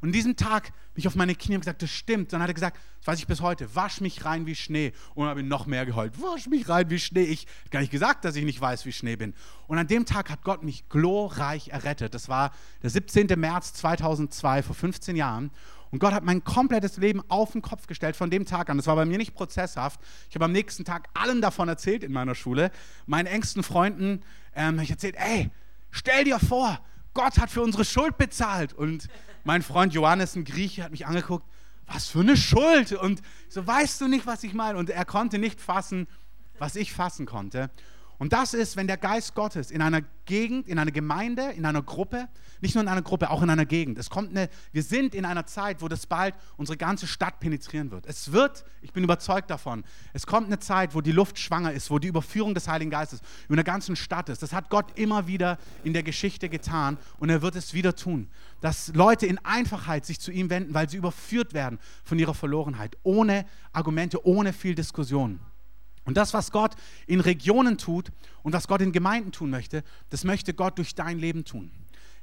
[0.04, 2.34] Und an diesem Tag bin ich auf meine Knie und gesagt, das stimmt.
[2.34, 4.92] Dann hat er gesagt, das weiß ich bis heute, wasch mich rein wie Schnee.
[5.16, 7.24] Und dann habe ich noch mehr geheult, wasch mich rein wie Schnee.
[7.24, 9.34] Ich habe gar nicht gesagt, dass ich nicht weiß, wie Schnee bin.
[9.66, 12.14] Und an dem Tag hat Gott mich glorreich errettet.
[12.14, 13.28] Das war der 17.
[13.40, 15.52] März 2002, vor 15 Jahren.
[15.90, 18.76] Und Gott hat mein komplettes Leben auf den Kopf gestellt von dem Tag an.
[18.76, 20.02] Das war bei mir nicht prozesshaft.
[20.28, 22.72] Ich habe am nächsten Tag allen davon erzählt in meiner Schule.
[23.06, 24.22] Meinen engsten Freunden
[24.54, 25.50] ähm, ich erzählt, ey,
[25.92, 26.78] stell dir vor,
[27.14, 28.74] Gott hat für unsere Schuld bezahlt.
[28.74, 29.08] Und
[29.44, 31.46] mein Freund Johannes, ein Grieche, hat mich angeguckt,
[31.88, 32.94] was für eine Schuld.
[32.94, 34.78] Und so, weißt du nicht, was ich meine?
[34.78, 36.08] Und er konnte nicht fassen,
[36.60, 37.70] was ich fassen konnte.
[38.18, 41.82] Und das ist, wenn der Geist Gottes in einer Gegend, in einer Gemeinde, in einer
[41.82, 42.30] Gruppe,
[42.62, 43.98] nicht nur in einer Gruppe, auch in einer Gegend.
[43.98, 47.92] Es kommt eine, wir sind in einer Zeit, wo das bald unsere ganze Stadt penetrieren
[47.92, 48.06] wird.
[48.06, 51.92] Es wird, ich bin überzeugt davon, es kommt eine Zeit, wo die Luft schwanger ist,
[51.92, 54.42] wo die Überführung des Heiligen Geistes über der ganzen Stadt ist.
[54.42, 58.30] Das hat Gott immer wieder in der Geschichte getan und er wird es wieder tun.
[58.62, 62.96] Dass Leute in Einfachheit sich zu ihm wenden, weil sie überführt werden von ihrer Verlorenheit,
[63.04, 65.40] ohne Argumente, ohne viel Diskussion.
[66.06, 66.76] Und das, was Gott
[67.08, 68.12] in Regionen tut
[68.42, 71.72] und was Gott in Gemeinden tun möchte, das möchte Gott durch dein Leben tun.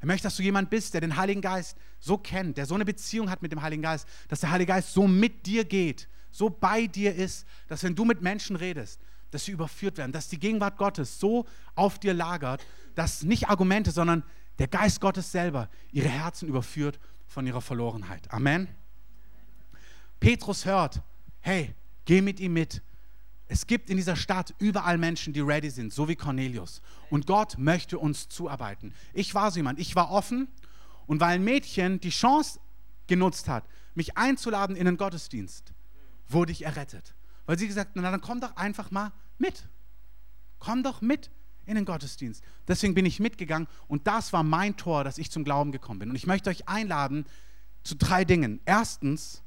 [0.00, 2.84] Er möchte, dass du jemand bist, der den Heiligen Geist so kennt, der so eine
[2.84, 6.48] Beziehung hat mit dem Heiligen Geist, dass der Heilige Geist so mit dir geht, so
[6.48, 10.38] bei dir ist, dass wenn du mit Menschen redest, dass sie überführt werden, dass die
[10.38, 12.64] Gegenwart Gottes so auf dir lagert,
[12.94, 14.24] dass nicht Argumente, sondern
[14.58, 18.30] der Geist Gottes selber ihre Herzen überführt von ihrer Verlorenheit.
[18.32, 18.68] Amen.
[20.18, 21.00] Petrus hört,
[21.40, 22.82] hey, geh mit ihm mit.
[23.52, 26.80] Es gibt in dieser Stadt überall Menschen, die ready sind, so wie Cornelius.
[27.10, 28.94] Und Gott möchte uns zuarbeiten.
[29.12, 30.46] Ich war so jemand, ich war offen
[31.08, 32.60] und weil ein Mädchen die Chance
[33.08, 33.64] genutzt hat,
[33.96, 35.72] mich einzuladen in den Gottesdienst,
[36.28, 37.16] wurde ich errettet.
[37.46, 39.66] Weil sie gesagt hat, na dann komm doch einfach mal mit.
[40.60, 41.28] Komm doch mit
[41.66, 42.44] in den Gottesdienst.
[42.68, 46.10] Deswegen bin ich mitgegangen und das war mein Tor, dass ich zum Glauben gekommen bin.
[46.10, 47.26] Und ich möchte euch einladen
[47.82, 48.60] zu drei Dingen.
[48.64, 49.42] Erstens,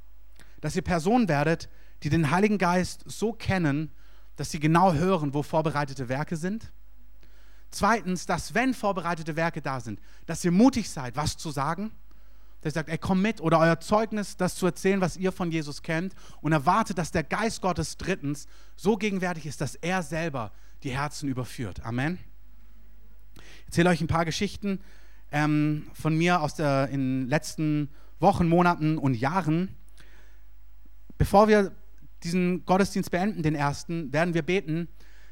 [0.60, 1.70] dass ihr Personen werdet,
[2.04, 3.92] die den Heiligen Geist so kennen,
[4.36, 6.72] dass sie genau hören, wo vorbereitete Werke sind.
[7.72, 11.92] Zweitens, dass wenn vorbereitete Werke da sind, dass ihr mutig seid, was zu sagen.
[12.64, 15.82] Ihr sagt, ey, komm mit oder euer Zeugnis, das zu erzählen, was ihr von Jesus
[15.82, 20.52] kennt und erwartet, dass der Geist Gottes drittens so gegenwärtig ist, dass er selber
[20.84, 21.84] die Herzen überführt.
[21.84, 22.20] Amen.
[23.36, 24.80] Ich erzähle euch ein paar Geschichten
[25.32, 27.90] ähm, von mir aus der, in den letzten
[28.20, 29.76] Wochen, Monaten und Jahren.
[31.18, 31.74] Bevor wir
[32.24, 34.88] diesen Gottesdienst beenden, den ersten, werden wir beten,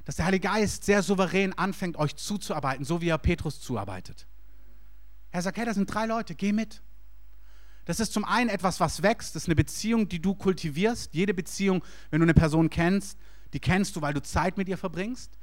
[0.06, 4.28] dass der Heilige Geist sehr souverän anfängt, euch zuzuarbeiten, so wie er Petrus zuarbeitet.
[5.32, 6.82] Er sagt, hey, das sind drei Leute, geh mit.
[7.86, 11.14] Das ist zum einen etwas, was wächst, das ist eine Beziehung, die du kultivierst.
[11.14, 13.18] Jede Beziehung, wenn du eine Person kennst,
[13.54, 15.38] die kennst du, weil du Zeit mit ihr verbringst.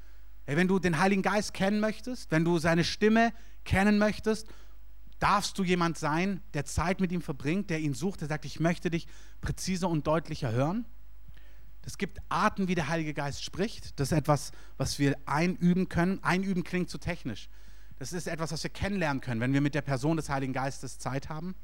[0.47, 3.33] Hey, wenn du den Heiligen Geist kennen möchtest, wenn du seine Stimme
[3.65, 4.49] kennen möchtest,
[5.19, 8.61] darfst du jemand sein, der Zeit mit ihm verbringt, der ihn sucht, der sagt, ich
[8.61, 9.09] möchte dich
[9.41, 10.87] präziser und deutlicher hören.
[11.83, 13.99] Es gibt Arten, wie der Heilige Geist spricht.
[13.99, 16.23] Das ist etwas, was wir einüben können.
[16.23, 17.49] Einüben klingt zu technisch.
[17.99, 20.99] Das ist etwas, was wir kennenlernen können, wenn wir mit der Person des Heiligen Geistes
[20.99, 21.55] Zeit haben.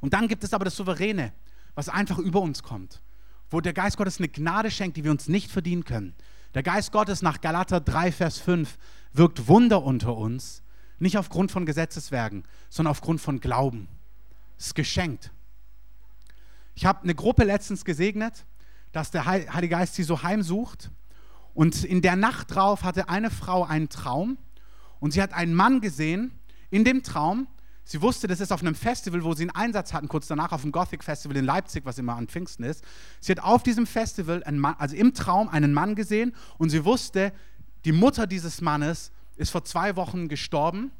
[0.00, 1.32] Und dann gibt es aber das Souveräne,
[1.74, 3.02] was einfach über uns kommt,
[3.50, 6.14] wo der Geist Gottes eine Gnade schenkt, die wir uns nicht verdienen können.
[6.54, 8.78] Der Geist Gottes nach Galater 3, Vers 5
[9.12, 10.62] wirkt Wunder unter uns,
[10.98, 13.88] nicht aufgrund von Gesetzeswerken, sondern aufgrund von Glauben.
[14.56, 15.30] Es ist geschenkt.
[16.74, 18.46] Ich habe eine Gruppe letztens gesegnet
[18.92, 20.90] dass der Heilige Geist sie so heimsucht.
[21.54, 24.38] Und in der Nacht drauf hatte eine Frau einen Traum
[25.00, 26.32] und sie hat einen Mann gesehen
[26.70, 27.46] in dem Traum.
[27.84, 30.62] Sie wusste, das ist auf einem Festival, wo sie einen Einsatz hatten, kurz danach auf
[30.62, 32.84] dem Gothic Festival in Leipzig, was immer an Pfingsten ist.
[33.20, 37.32] Sie hat auf diesem Festival, Mann, also im Traum, einen Mann gesehen und sie wusste,
[37.84, 40.90] die Mutter dieses Mannes ist vor zwei Wochen gestorben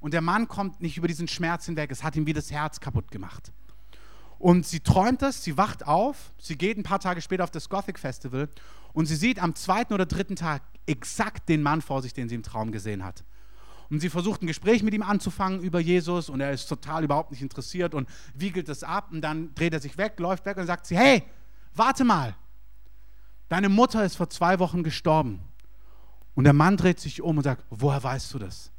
[0.00, 1.90] und der Mann kommt nicht über diesen Schmerz hinweg.
[1.90, 3.52] Es hat ihm wie das Herz kaputt gemacht.
[4.38, 7.68] Und sie träumt das, sie wacht auf, sie geht ein paar Tage später auf das
[7.68, 8.48] Gothic Festival
[8.92, 12.36] und sie sieht am zweiten oder dritten Tag exakt den Mann vor sich, den sie
[12.36, 13.24] im Traum gesehen hat.
[13.90, 17.30] Und sie versucht ein Gespräch mit ihm anzufangen über Jesus und er ist total überhaupt
[17.30, 20.66] nicht interessiert und wiegelt es ab und dann dreht er sich weg, läuft weg und
[20.66, 21.24] sagt sie, hey,
[21.74, 22.36] warte mal,
[23.48, 25.40] deine Mutter ist vor zwei Wochen gestorben.
[26.34, 28.70] Und der Mann dreht sich um und sagt, woher weißt du das?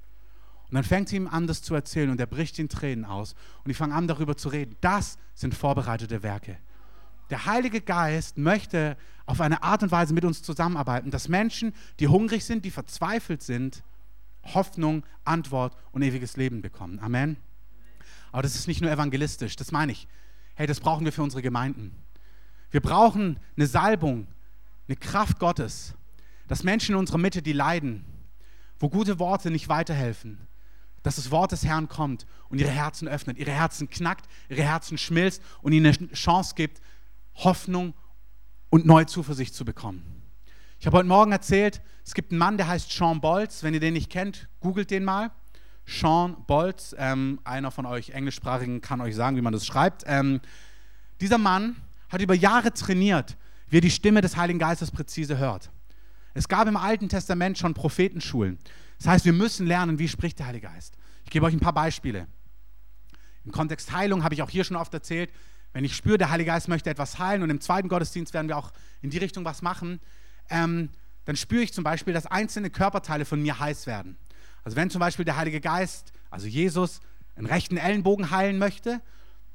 [0.70, 3.34] Und dann fängt sie ihm an, das zu erzählen und er bricht in Tränen aus.
[3.64, 4.76] Und die fangen an, darüber zu reden.
[4.82, 6.58] Das sind vorbereitete Werke.
[7.32, 12.08] Der Heilige Geist möchte auf eine Art und Weise mit uns zusammenarbeiten, dass Menschen, die
[12.08, 13.84] hungrig sind, die verzweifelt sind,
[14.44, 17.00] Hoffnung, Antwort und ewiges Leben bekommen.
[17.00, 17.38] Amen.
[18.32, 20.08] Aber das ist nicht nur evangelistisch, das meine ich.
[20.56, 21.96] Hey, das brauchen wir für unsere Gemeinden.
[22.70, 24.28] Wir brauchen eine Salbung,
[24.88, 25.96] eine Kraft Gottes,
[26.48, 28.06] dass Menschen in unserer Mitte, die leiden,
[28.80, 30.49] wo gute Worte nicht weiterhelfen,
[31.04, 34.98] dass das Wort des Herrn kommt und ihre Herzen öffnet, ihre Herzen knackt, ihre Herzen
[34.98, 36.82] schmilzt und ihnen eine Chance gibt,
[37.36, 37.94] Hoffnung
[38.70, 40.04] und neue Zuversicht zu bekommen.
[40.80, 43.64] Ich habe heute Morgen erzählt, es gibt einen Mann, der heißt Sean Bolz.
[43.64, 45.32] Wenn ihr den nicht kennt, googelt den mal.
[45.86, 50.04] Sean Bolz, ähm, einer von euch Englischsprachigen kann euch sagen, wie man das schreibt.
[50.06, 50.40] Ähm,
[51.20, 51.76] dieser Mann
[52.10, 55.70] hat über Jahre trainiert, wie er die Stimme des Heiligen Geistes präzise hört.
[56.34, 58.60] Es gab im Alten Testament schon Prophetenschulen.
[59.00, 60.96] Das heißt, wir müssen lernen, wie spricht der Heilige Geist.
[61.24, 62.28] Ich gebe euch ein paar Beispiele.
[63.46, 65.32] Im Kontext Heilung habe ich auch hier schon oft erzählt,
[65.74, 68.58] wenn ich spüre, der Heilige Geist möchte etwas heilen und im zweiten Gottesdienst werden wir
[68.58, 70.00] auch in die Richtung was machen,
[70.50, 70.90] ähm,
[71.26, 74.18] dann spüre ich zum Beispiel, dass einzelne Körperteile von mir heiß werden.
[74.64, 77.02] Also wenn zum Beispiel der Heilige Geist, also Jesus,
[77.36, 79.02] einen rechten Ellenbogen heilen möchte,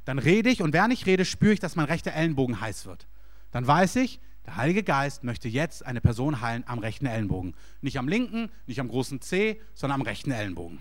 [0.05, 3.07] dann rede ich und während ich rede, spüre ich, dass mein rechter Ellenbogen heiß wird.
[3.51, 7.55] Dann weiß ich, der Heilige Geist möchte jetzt eine Person heilen am rechten Ellenbogen.
[7.81, 10.79] Nicht am linken, nicht am großen C, sondern am rechten Ellenbogen.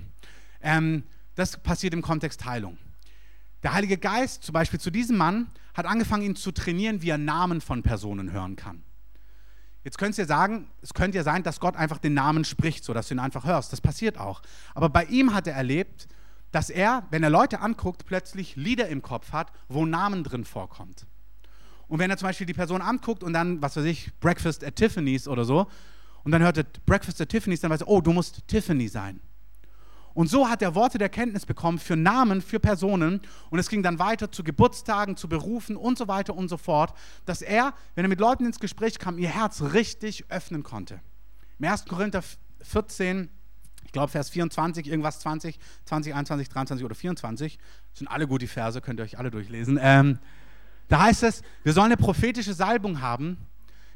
[0.62, 1.04] Ähm,
[1.36, 2.78] das passiert im Kontext Heilung.
[3.63, 7.17] Der Heilige Geist, zum Beispiel zu diesem Mann, hat angefangen, ihn zu trainieren, wie er
[7.17, 8.84] Namen von Personen hören kann.
[9.84, 12.93] Jetzt könnt ihr sagen, es könnte ja sein, dass Gott einfach den Namen spricht, so
[12.93, 13.71] dass du ihn einfach hörst.
[13.73, 14.41] Das passiert auch.
[14.76, 16.08] Aber bei ihm hat er erlebt,
[16.52, 21.06] dass er, wenn er Leute anguckt, plötzlich Lieder im Kopf hat, wo Namen drin vorkommt.
[21.93, 24.75] Und wenn er zum Beispiel die Person anguckt und dann, was weiß ich, Breakfast at
[24.77, 25.67] Tiffany's oder so,
[26.23, 29.19] und dann hört er Breakfast at Tiffany's, dann weiß er, oh, du musst Tiffany sein.
[30.15, 33.21] Und so hat er Worte der Kenntnis bekommen für Namen, für Personen.
[33.51, 36.97] Und es ging dann weiter zu Geburtstagen, zu Berufen und so weiter und so fort,
[37.27, 40.99] dass er, wenn er mit Leuten ins Gespräch kam, ihr Herz richtig öffnen konnte.
[41.60, 41.86] Im 1.
[41.86, 42.23] Korinther
[42.63, 43.29] 14,
[43.86, 47.60] ich glaube Vers 24, irgendwas 20, 20, 21, 23 oder 24,
[47.91, 49.77] das sind alle gute Verse, könnt ihr euch alle durchlesen.
[49.79, 50.17] Ähm,
[50.93, 53.38] da heißt es, wir sollen eine prophetische Salbung haben,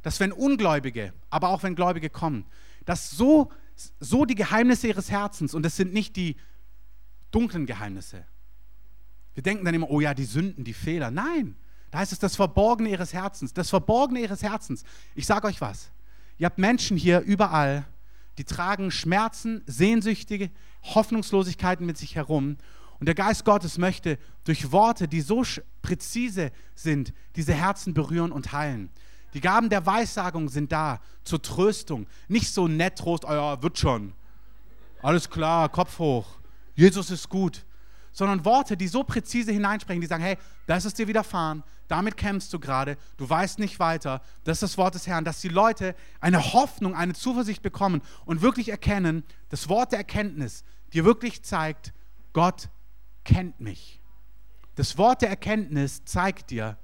[0.01, 2.43] dass wenn Ungläubige, aber auch wenn Gläubige kommen,
[2.85, 3.51] dass so
[3.99, 6.35] so die Geheimnisse ihres Herzens und es sind nicht die
[7.29, 8.25] dunklen Geheimnisse.
[9.35, 11.11] Wir denken dann immer, oh ja, die Sünden, die Fehler.
[11.11, 11.55] Nein,
[11.91, 13.53] da heißt es das Verborgene ihres Herzens.
[13.53, 14.83] Das Verborgene ihres Herzens.
[15.13, 15.91] Ich sage euch was.
[16.39, 17.85] Ihr habt Menschen hier überall,
[18.39, 20.49] die tragen Schmerzen, Sehnsüchtige,
[20.81, 22.57] Hoffnungslosigkeiten mit sich herum.
[22.99, 25.43] Und der Geist Gottes möchte durch Worte, die so
[25.81, 28.89] präzise sind, diese Herzen berühren und heilen.
[29.33, 32.07] Die Gaben der Weissagung sind da zur Tröstung.
[32.27, 34.13] Nicht so nett Trost, oh ja, wird schon.
[35.01, 36.25] Alles klar, Kopf hoch.
[36.75, 37.65] Jesus ist gut.
[38.11, 42.51] Sondern Worte, die so präzise hineinsprechen, die sagen, hey, das ist dir widerfahren, damit kämpfst
[42.51, 45.95] du gerade, du weißt nicht weiter, das ist das Wort des Herrn, dass die Leute
[46.19, 51.93] eine Hoffnung, eine Zuversicht bekommen und wirklich erkennen, das Wort der Erkenntnis dir wirklich zeigt,
[52.33, 52.69] Gott
[53.27, 54.01] kennt mich.
[54.75, 56.77] Das Wort der Erkenntnis zeigt dir,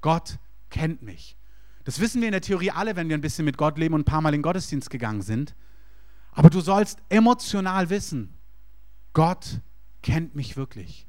[0.00, 0.38] Gott
[0.68, 1.36] kennt mich.
[1.84, 4.02] Das wissen wir in der Theorie alle, wenn wir ein bisschen mit Gott leben und
[4.02, 5.54] ein paar Mal in den Gottesdienst gegangen sind.
[6.32, 8.36] Aber du sollst emotional wissen,
[9.14, 9.60] Gott
[10.02, 11.06] kennt mich wirklich.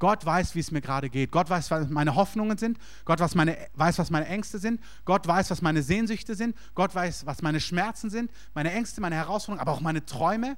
[0.00, 1.30] Gott weiß, wie es mir gerade geht.
[1.30, 2.78] Gott weiß, was meine Hoffnungen sind.
[3.04, 4.80] Gott weiß, meine, weiß, was meine Ängste sind.
[5.04, 6.56] Gott weiß, was meine Sehnsüchte sind.
[6.74, 10.56] Gott weiß, was meine Schmerzen sind, meine Ängste, meine Herausforderungen, aber auch meine Träume.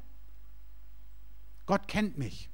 [1.66, 2.51] Gott kennt mich.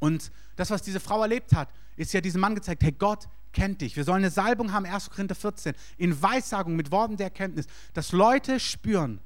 [0.00, 3.80] Und das, was diese Frau erlebt hat, ist ja diesem Mann gezeigt, hey, Gott kennt
[3.80, 3.96] dich.
[3.96, 5.10] Wir sollen eine Salbung haben, 1.
[5.10, 9.20] Korinther 14, in Weissagung mit Worten der Erkenntnis, dass Leute spüren,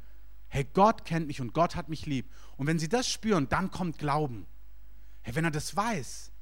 [0.49, 2.31] hey, Gott kennt mich und Gott hat mich lieb.
[2.57, 4.47] Und wenn sie das spüren, dann kommt Glauben.
[5.23, 6.33] Hey, wenn er das weiß,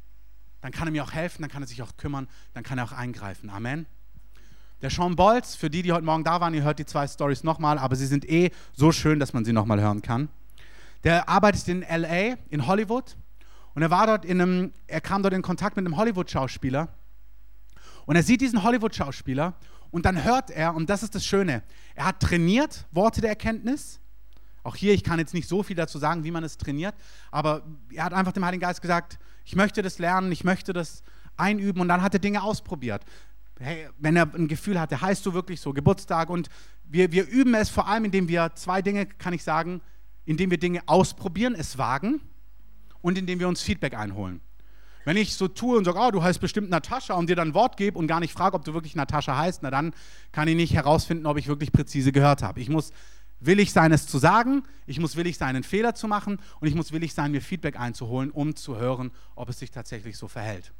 [0.60, 2.84] dann kann er mir auch helfen, dann kann er sich auch kümmern, dann kann er
[2.84, 3.50] auch eingreifen.
[3.50, 3.86] Amen.
[4.80, 7.44] Der Sean Bolz, für die, die heute Morgen da waren, ihr hört die zwei Stories
[7.44, 10.28] nochmal, aber sie sind eh so schön, dass man sie nochmal hören kann.
[11.04, 13.16] Der arbeitet in LA, in Hollywood.
[13.74, 16.88] Und er war dort in einem, er kam dort in Kontakt mit einem Hollywood-Schauspieler.
[18.04, 19.54] Und er sieht diesen Hollywood-Schauspieler
[19.90, 21.62] und dann hört er, und das ist das Schöne,
[21.94, 24.00] er hat trainiert Worte der Erkenntnis.
[24.64, 26.94] Auch hier, ich kann jetzt nicht so viel dazu sagen, wie man es trainiert,
[27.30, 31.02] aber er hat einfach dem Heiligen Geist gesagt, ich möchte das lernen, ich möchte das
[31.36, 33.04] einüben und dann hat er Dinge ausprobiert.
[33.58, 36.48] Hey, wenn er ein Gefühl hatte, heißt du wirklich so, Geburtstag und
[36.84, 39.80] wir, wir üben es vor allem, indem wir zwei Dinge, kann ich sagen,
[40.24, 42.20] indem wir Dinge ausprobieren, es wagen
[43.02, 44.40] und indem wir uns Feedback einholen.
[45.04, 47.76] Wenn ich so tue und sage, oh, du heißt bestimmt Natascha und dir dann Wort
[47.76, 49.92] gebe und gar nicht frage, ob du wirklich Natascha heißt, na dann
[50.30, 52.60] kann ich nicht herausfinden, ob ich wirklich präzise gehört habe.
[52.60, 52.92] Ich muss
[53.40, 56.74] willig sein, es zu sagen, ich muss willig sein, einen Fehler zu machen und ich
[56.74, 60.72] muss willig sein, mir Feedback einzuholen, um zu hören, ob es sich tatsächlich so verhält.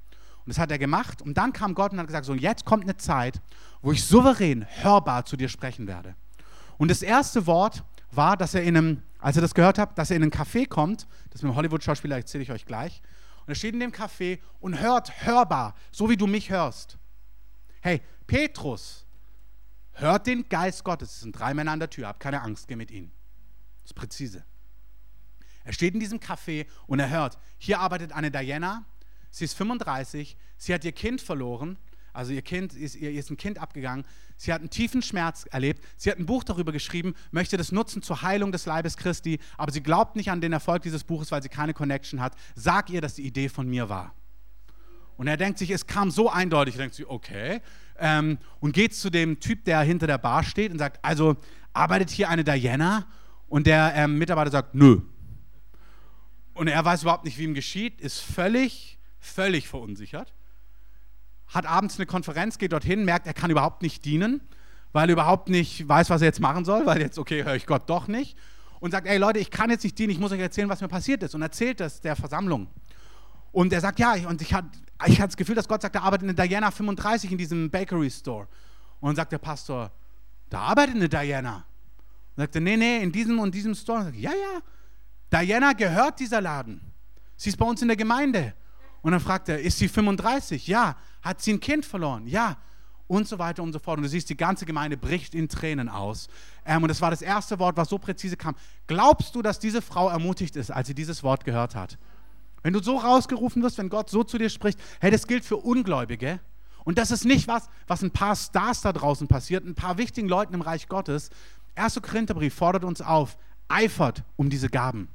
[0.45, 2.85] Und das hat er gemacht und dann kam Gott und hat gesagt, so jetzt kommt
[2.85, 3.41] eine Zeit,
[3.81, 6.15] wo ich souverän, hörbar zu dir sprechen werde.
[6.79, 10.11] Und das erste Wort war, dass er in einem, als er das gehört hat, dass
[10.11, 13.01] er in einen Café kommt, das mit dem Hollywood-Schauspieler erzähle ich euch gleich,
[13.43, 16.99] und er steht in dem Café und hört hörbar, so wie du mich hörst.
[17.81, 19.07] Hey, Petrus,
[19.93, 21.15] hört den Geist Gottes.
[21.15, 23.11] Es sind drei Männer an der Tür, hab keine Angst, geh mit ihnen.
[23.83, 24.45] Das ist präzise.
[25.65, 28.85] Er steht in diesem Café und er hört, hier arbeitet eine Diana,
[29.31, 31.79] sie ist 35, sie hat ihr Kind verloren
[32.13, 34.05] also ihr Kind ist, ihr ist ein Kind abgegangen.
[34.37, 35.83] Sie hat einen tiefen Schmerz erlebt.
[35.97, 39.73] Sie hat ein Buch darüber geschrieben, möchte das nutzen zur Heilung des Leibes Christi, aber
[39.73, 42.35] sie glaubt nicht an den Erfolg dieses Buches, weil sie keine Connection hat.
[42.55, 44.15] Sag ihr, dass die Idee von mir war.
[45.17, 47.61] Und er denkt sich, es kam so eindeutig, er denkt sich, okay.
[47.99, 51.37] Ähm, und geht zu dem Typ, der hinter der Bar steht und sagt, also
[51.73, 53.07] arbeitet hier eine Diana?
[53.49, 55.01] Und der ähm, Mitarbeiter sagt, nö.
[56.55, 60.33] Und er weiß überhaupt nicht, wie ihm geschieht, ist völlig, völlig verunsichert
[61.53, 64.41] hat abends eine Konferenz, geht dorthin, merkt, er kann überhaupt nicht dienen,
[64.93, 67.67] weil er überhaupt nicht weiß, was er jetzt machen soll, weil jetzt, okay, höre ich
[67.67, 68.37] Gott doch nicht.
[68.81, 70.89] Und sagt, ey Leute, ich kann jetzt nicht dienen, ich muss euch erzählen, was mir
[70.89, 71.35] passiert ist.
[71.35, 72.67] Und erzählt das der Versammlung.
[73.53, 74.69] Und er sagt, ja, und ich hatte
[75.07, 78.49] ich das Gefühl, dass Gott sagt, er arbeitet in Diana 35 in diesem Bakery Store.
[79.01, 79.91] Und dann sagt der Pastor,
[80.49, 81.65] da arbeitet eine Diana.
[82.37, 83.99] Und sagt er, nee, nee, in diesem und diesem Store.
[83.99, 86.81] Und sagt, ja, ja, Diana gehört dieser Laden.
[87.37, 88.55] Sie ist bei uns in der Gemeinde.
[89.03, 90.67] Und dann fragt er, ist sie 35?
[90.67, 90.97] Ja.
[91.23, 92.27] Hat sie ein Kind verloren?
[92.27, 92.57] Ja.
[93.09, 93.99] und so weiter und so fort.
[93.99, 96.29] Und du siehst, die ganze Gemeinde bricht in Tränen aus.
[96.65, 98.55] Ähm, und das war das erste Wort, was so präzise kam.
[98.87, 101.99] Glaubst du, dass diese Frau ermutigt ist, als sie dieses Wort gehört hat?
[102.63, 105.57] Wenn du so rausgerufen wirst, wenn Gott so zu dir spricht, hey, das gilt für
[105.59, 106.41] Ungläubige.
[106.85, 110.29] Und das ist nicht was, was ein paar Stars da draußen passiert, ein paar wichtigen
[110.29, 111.31] Leuten im Reich Gottes.
[111.75, 112.01] 1.
[112.03, 113.37] Korintherbrief fordert uns auf,
[113.69, 115.09] eifert um diese Gaben.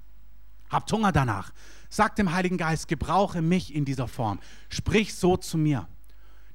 [0.70, 1.52] Habt Hunger danach.
[1.90, 4.40] Sagt dem Heiligen Geist, gebrauche mich in dieser Form.
[4.70, 5.88] Sprich so zu mir.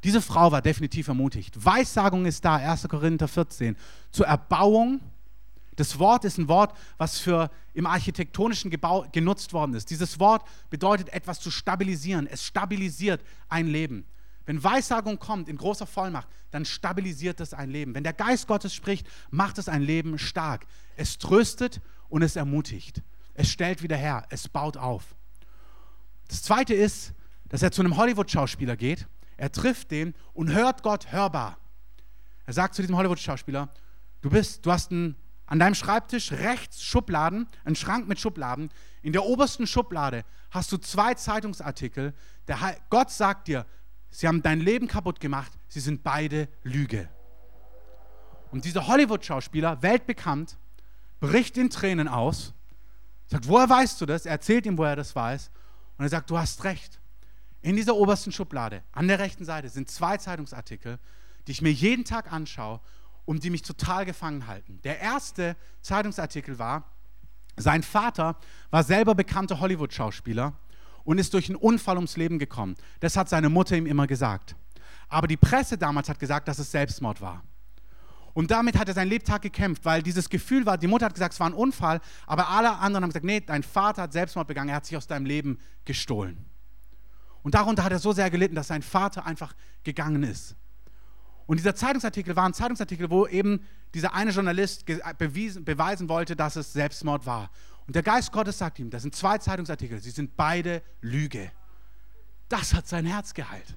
[0.05, 1.65] Diese Frau war definitiv ermutigt.
[1.65, 2.89] Weissagung ist da, 1.
[2.89, 3.77] Korinther 14,
[4.11, 5.01] zur Erbauung.
[5.77, 9.91] Das Wort ist ein Wort, was für im architektonischen Gebau genutzt worden ist.
[9.91, 12.27] Dieses Wort bedeutet etwas zu stabilisieren.
[12.27, 14.05] Es stabilisiert ein Leben.
[14.45, 17.95] Wenn Weissagung kommt in großer Vollmacht, dann stabilisiert es ein Leben.
[17.95, 20.67] Wenn der Geist Gottes spricht, macht es ein Leben stark.
[20.97, 23.03] Es tröstet und es ermutigt.
[23.35, 25.15] Es stellt wieder her, es baut auf.
[26.27, 27.13] Das zweite ist,
[27.49, 31.59] dass er zu einem Hollywood-Schauspieler geht er trifft den und hört Gott hörbar.
[32.47, 33.69] Er sagt zu diesem Hollywood-Schauspieler,
[34.21, 35.17] du bist, du hast einen,
[35.47, 38.71] an deinem Schreibtisch rechts Schubladen, einen Schrank mit Schubladen.
[39.03, 42.15] In der obersten Schublade hast du zwei Zeitungsartikel.
[42.49, 42.59] Der,
[42.91, 43.67] Gott sagt dir,
[44.11, 47.09] sie haben dein Leben kaputt gemacht, sie sind beide Lüge.
[48.51, 50.59] Und dieser Hollywood-Schauspieler, weltbekannt,
[51.21, 52.53] bricht in Tränen aus,
[53.27, 54.27] sagt, woher weißt du das?
[54.27, 55.51] Er erzählt ihm, woher er das weiß.
[55.97, 57.01] Und er sagt, du hast recht.
[57.63, 60.99] In dieser obersten Schublade, an der rechten Seite, sind zwei Zeitungsartikel,
[61.47, 62.81] die ich mir jeden Tag anschaue
[63.25, 64.81] und die mich total gefangen halten.
[64.83, 66.85] Der erste Zeitungsartikel war,
[67.57, 68.37] sein Vater
[68.71, 70.55] war selber bekannter Hollywood-Schauspieler
[71.05, 72.75] und ist durch einen Unfall ums Leben gekommen.
[73.01, 74.57] Das hat seine Mutter ihm immer gesagt.
[75.09, 77.45] Aber die Presse damals hat gesagt, dass es Selbstmord war.
[78.35, 81.35] Und damit hat er sein Lebtag gekämpft, weil dieses Gefühl war, die Mutter hat gesagt,
[81.35, 84.71] es war ein Unfall, aber alle anderen haben gesagt, nee, dein Vater hat Selbstmord begangen,
[84.71, 86.47] er hat sich aus deinem Leben gestohlen.
[87.43, 90.57] Und darunter hat er so sehr gelitten, dass sein Vater einfach gegangen ist.
[91.47, 94.87] Und dieser Zeitungsartikel war ein Zeitungsartikel, wo eben dieser eine Journalist
[95.19, 97.51] bewiesen, beweisen wollte, dass es Selbstmord war.
[97.87, 101.51] Und der Geist Gottes sagt ihm, das sind zwei Zeitungsartikel, sie sind beide Lüge.
[102.49, 103.77] Das hat sein Herz geheilt.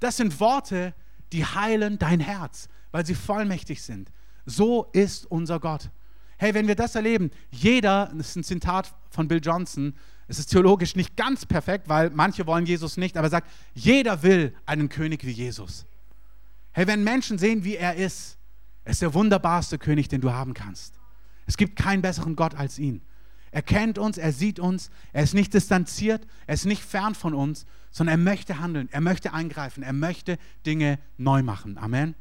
[0.00, 0.94] Das sind Worte,
[1.32, 4.10] die heilen dein Herz, weil sie vollmächtig sind.
[4.44, 5.90] So ist unser Gott.
[6.36, 9.94] Hey, wenn wir das erleben, jeder, das ist ein Zitat von Bill Johnson,
[10.28, 14.22] es ist theologisch nicht ganz perfekt, weil manche wollen Jesus nicht, aber er sagt, jeder
[14.22, 15.86] will einen König wie Jesus.
[16.72, 18.36] Hey, wenn Menschen sehen, wie er ist,
[18.84, 20.94] er ist der wunderbarste König, den du haben kannst.
[21.46, 23.00] Es gibt keinen besseren Gott als ihn.
[23.50, 27.32] Er kennt uns, er sieht uns, er ist nicht distanziert, er ist nicht fern von
[27.32, 30.36] uns, sondern er möchte handeln, er möchte eingreifen, er möchte
[30.66, 31.78] Dinge neu machen.
[31.78, 32.14] Amen.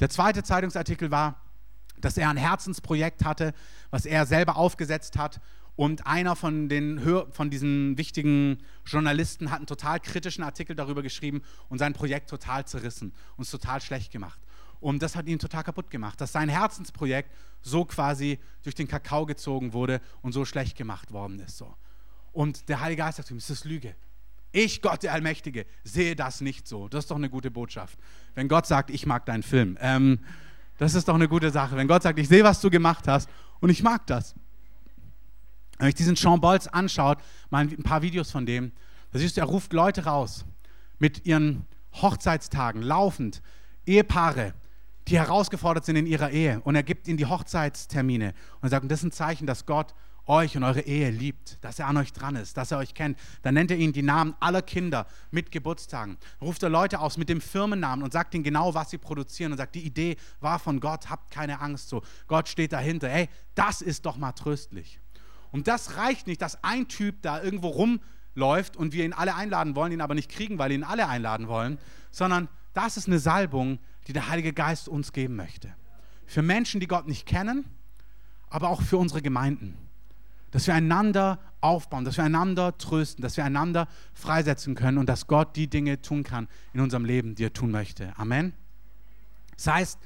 [0.00, 1.42] Der zweite Zeitungsartikel war,
[2.00, 3.52] dass er ein Herzensprojekt hatte,
[3.90, 5.40] was er selber aufgesetzt hat
[5.78, 11.40] und einer von, den, von diesen wichtigen Journalisten hat einen total kritischen Artikel darüber geschrieben
[11.68, 14.40] und sein Projekt total zerrissen und es total schlecht gemacht.
[14.80, 19.24] Und das hat ihn total kaputt gemacht, dass sein Herzensprojekt so quasi durch den Kakao
[19.24, 21.56] gezogen wurde und so schlecht gemacht worden ist.
[21.56, 21.72] So.
[22.32, 23.94] Und der Heilige Geist sagt ihm, es ist Lüge.
[24.50, 26.88] Ich, Gott der Allmächtige, sehe das nicht so.
[26.88, 27.96] Das ist doch eine gute Botschaft.
[28.34, 30.18] Wenn Gott sagt, ich mag deinen Film, ähm,
[30.78, 31.76] das ist doch eine gute Sache.
[31.76, 34.34] Wenn Gott sagt, ich sehe, was du gemacht hast und ich mag das.
[35.78, 37.18] Wenn sich diesen Sean Bolz anschaut,
[37.50, 38.72] mal ein paar Videos von dem,
[39.12, 40.44] da siehst du, er ruft Leute raus
[40.98, 41.64] mit ihren
[41.94, 43.40] Hochzeitstagen, laufend,
[43.86, 44.54] Ehepaare,
[45.06, 46.60] die herausgefordert sind in ihrer Ehe.
[46.60, 49.94] Und er gibt ihnen die Hochzeitstermine und sagt, und das ist ein Zeichen, dass Gott
[50.28, 53.18] euch und eure Ehe liebt, dass er an euch dran ist, dass er euch kennt.
[53.42, 56.18] Dann nennt er ihnen die Namen aller Kinder mit Geburtstagen.
[56.40, 59.58] Ruft er Leute aus mit dem Firmennamen und sagt ihnen genau, was sie produzieren und
[59.58, 62.02] sagt, die Idee war von Gott, habt keine Angst so.
[62.26, 63.08] Gott steht dahinter.
[63.08, 65.00] Hey, das ist doch mal tröstlich.
[65.50, 69.74] Und das reicht nicht, dass ein Typ da irgendwo rumläuft und wir ihn alle einladen
[69.76, 71.78] wollen, ihn aber nicht kriegen, weil ihn alle einladen wollen,
[72.10, 75.74] sondern das ist eine Salbung, die der Heilige Geist uns geben möchte.
[76.26, 77.64] Für Menschen, die Gott nicht kennen,
[78.50, 79.76] aber auch für unsere Gemeinden.
[80.50, 85.26] Dass wir einander aufbauen, dass wir einander trösten, dass wir einander freisetzen können und dass
[85.26, 88.12] Gott die Dinge tun kann in unserem Leben, die er tun möchte.
[88.16, 88.54] Amen.
[89.56, 89.98] Das heißt,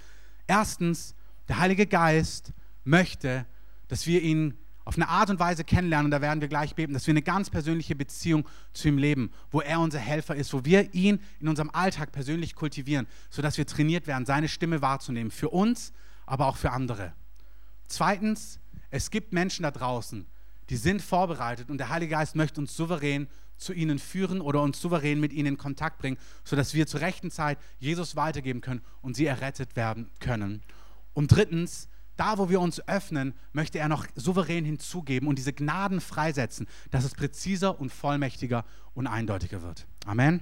[0.47, 1.15] erstens,
[1.49, 2.53] der Heilige Geist
[2.85, 3.47] möchte,
[3.89, 6.93] dass wir ihn auf eine Art und Weise kennenlernen, und da werden wir gleich beten,
[6.93, 10.65] dass wir eine ganz persönliche Beziehung zu ihm leben, wo er unser Helfer ist, wo
[10.65, 15.51] wir ihn in unserem Alltag persönlich kultivieren, sodass wir trainiert werden, seine Stimme wahrzunehmen, für
[15.51, 15.93] uns,
[16.27, 17.13] aber auch für andere.
[17.87, 18.59] Zweitens,
[18.91, 20.27] es gibt Menschen da draußen,
[20.71, 24.81] die sind vorbereitet und der Heilige Geist möchte uns souverän zu ihnen führen oder uns
[24.81, 29.15] souverän mit ihnen in Kontakt bringen, sodass wir zur rechten Zeit Jesus weitergeben können und
[29.15, 30.63] sie errettet werden können.
[31.15, 31.89] Und drittens,
[32.23, 37.03] da, wo wir uns öffnen, möchte er noch souverän hinzugeben und diese Gnaden freisetzen, dass
[37.03, 38.65] es präziser und vollmächtiger
[38.95, 39.89] und eindeutiger wird.
[40.07, 40.41] Amen.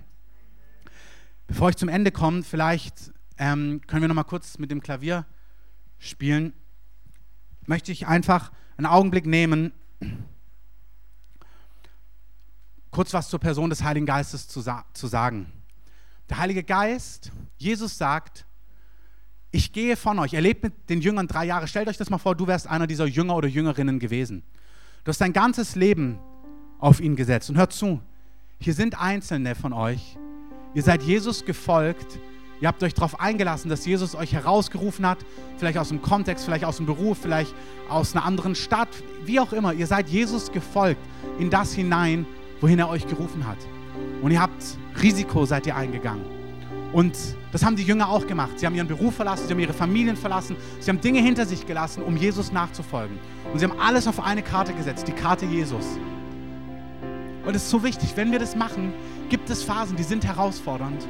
[1.47, 5.25] Bevor ich zum Ende komme, vielleicht ähm, können wir noch mal kurz mit dem Klavier
[5.99, 6.53] spielen,
[7.65, 9.73] möchte ich einfach einen Augenblick nehmen,
[12.91, 15.51] kurz was zur Person des Heiligen Geistes zu, sa zu sagen.
[16.29, 18.45] Der Heilige Geist, Jesus sagt,
[19.53, 20.33] ich gehe von euch.
[20.33, 21.67] Er lebt mit den Jüngern drei Jahre.
[21.67, 24.43] Stellt euch das mal vor, du wärst einer dieser Jünger oder Jüngerinnen gewesen.
[25.05, 26.19] Du hast dein ganzes Leben
[26.79, 27.51] auf ihn gesetzt.
[27.51, 28.01] Und hört zu,
[28.59, 30.17] hier sind Einzelne von euch.
[30.75, 32.19] Ihr seid Jesus gefolgt.
[32.61, 35.19] Ihr habt euch darauf eingelassen, dass Jesus euch herausgerufen hat,
[35.57, 37.55] vielleicht aus dem Kontext, vielleicht aus dem Beruf, vielleicht
[37.89, 38.91] aus einer anderen Stadt,
[39.25, 39.73] wie auch immer.
[39.73, 41.01] Ihr seid Jesus gefolgt
[41.39, 42.27] in das hinein,
[42.61, 43.57] wohin er euch gerufen hat.
[44.21, 44.63] Und ihr habt
[45.03, 46.25] Risiko, seid ihr eingegangen.
[46.93, 47.17] Und
[47.53, 48.59] das haben die Jünger auch gemacht.
[48.59, 51.67] Sie haben ihren Beruf verlassen, sie haben ihre Familien verlassen, sie haben Dinge hinter sich
[51.67, 53.19] gelassen, um Jesus nachzufolgen.
[53.53, 55.85] Und sie haben alles auf eine Karte gesetzt, die Karte Jesus.
[57.45, 58.93] Und es ist so wichtig, wenn wir das machen,
[59.29, 61.07] gibt es Phasen, die sind herausfordernd.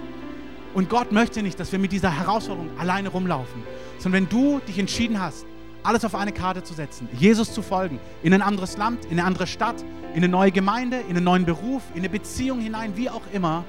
[0.73, 3.63] Und Gott möchte nicht, dass wir mit dieser Herausforderung alleine rumlaufen,
[3.99, 5.45] sondern wenn du dich entschieden hast,
[5.83, 9.25] alles auf eine Karte zu setzen, Jesus zu folgen, in ein anderes Land, in eine
[9.25, 13.11] andere Stadt, in eine neue Gemeinde, in einen neuen Beruf, in eine Beziehung hinein, wie
[13.11, 13.65] auch immer,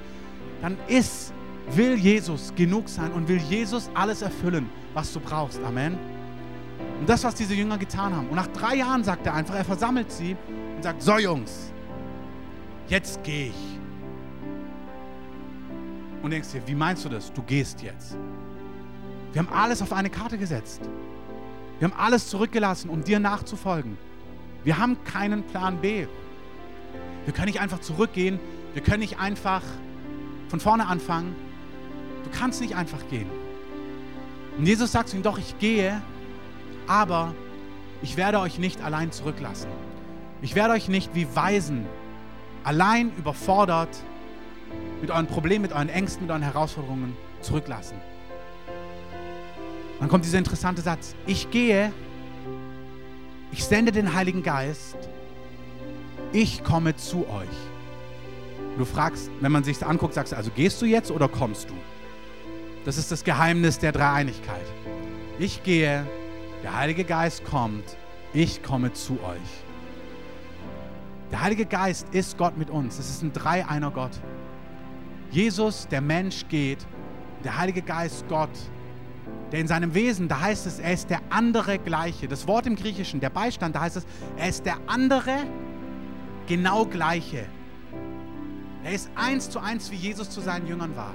[0.60, 1.32] dann ist
[1.76, 5.62] will Jesus genug sein und will Jesus alles erfüllen, was du brauchst.
[5.62, 5.98] Amen.
[7.00, 8.28] Und das, was diese Jünger getan haben.
[8.28, 10.36] Und nach drei Jahren sagt er einfach, er versammelt sie
[10.76, 11.72] und sagt, so Jungs,
[12.88, 13.78] jetzt gehe ich.
[16.22, 17.32] Und denkst dir, wie meinst du das?
[17.32, 18.16] Du gehst jetzt.
[19.32, 20.82] Wir haben alles auf eine Karte gesetzt.
[21.78, 23.98] Wir haben alles zurückgelassen, um dir nachzufolgen.
[24.62, 26.06] Wir haben keinen Plan B.
[27.24, 28.38] Wir können nicht einfach zurückgehen.
[28.74, 29.62] Wir können nicht einfach
[30.48, 31.34] von vorne anfangen.
[32.24, 33.28] Du kannst nicht einfach gehen.
[34.58, 36.00] Und Jesus sagt zu ihm, doch, ich gehe,
[36.86, 37.34] aber
[38.02, 39.68] ich werde euch nicht allein zurücklassen.
[40.42, 41.86] Ich werde euch nicht wie Weisen
[42.64, 43.88] allein überfordert
[45.00, 47.96] mit euren Problemen, mit euren Ängsten, mit euren Herausforderungen zurücklassen.
[50.00, 51.14] Dann kommt dieser interessante Satz.
[51.26, 51.92] Ich gehe,
[53.52, 54.96] ich sende den Heiligen Geist,
[56.32, 57.48] ich komme zu euch.
[58.78, 61.74] Du fragst, wenn man sich anguckt, sagst du, also gehst du jetzt oder kommst du?
[62.84, 64.66] Das ist das Geheimnis der Dreieinigkeit.
[65.38, 66.06] Ich gehe,
[66.62, 67.84] der Heilige Geist kommt,
[68.32, 69.64] ich komme zu euch.
[71.30, 72.98] Der Heilige Geist ist Gott mit uns.
[72.98, 74.20] Es ist ein Dreieiner Gott.
[75.30, 76.86] Jesus, der Mensch, geht.
[77.44, 78.50] Der Heilige Geist, Gott,
[79.50, 82.28] der in seinem Wesen, da heißt es, er ist der andere Gleiche.
[82.28, 84.06] Das Wort im Griechischen, der Beistand, da heißt es,
[84.36, 85.38] er ist der andere
[86.46, 87.46] genau Gleiche.
[88.84, 91.14] Er ist eins zu eins, wie Jesus zu seinen Jüngern war.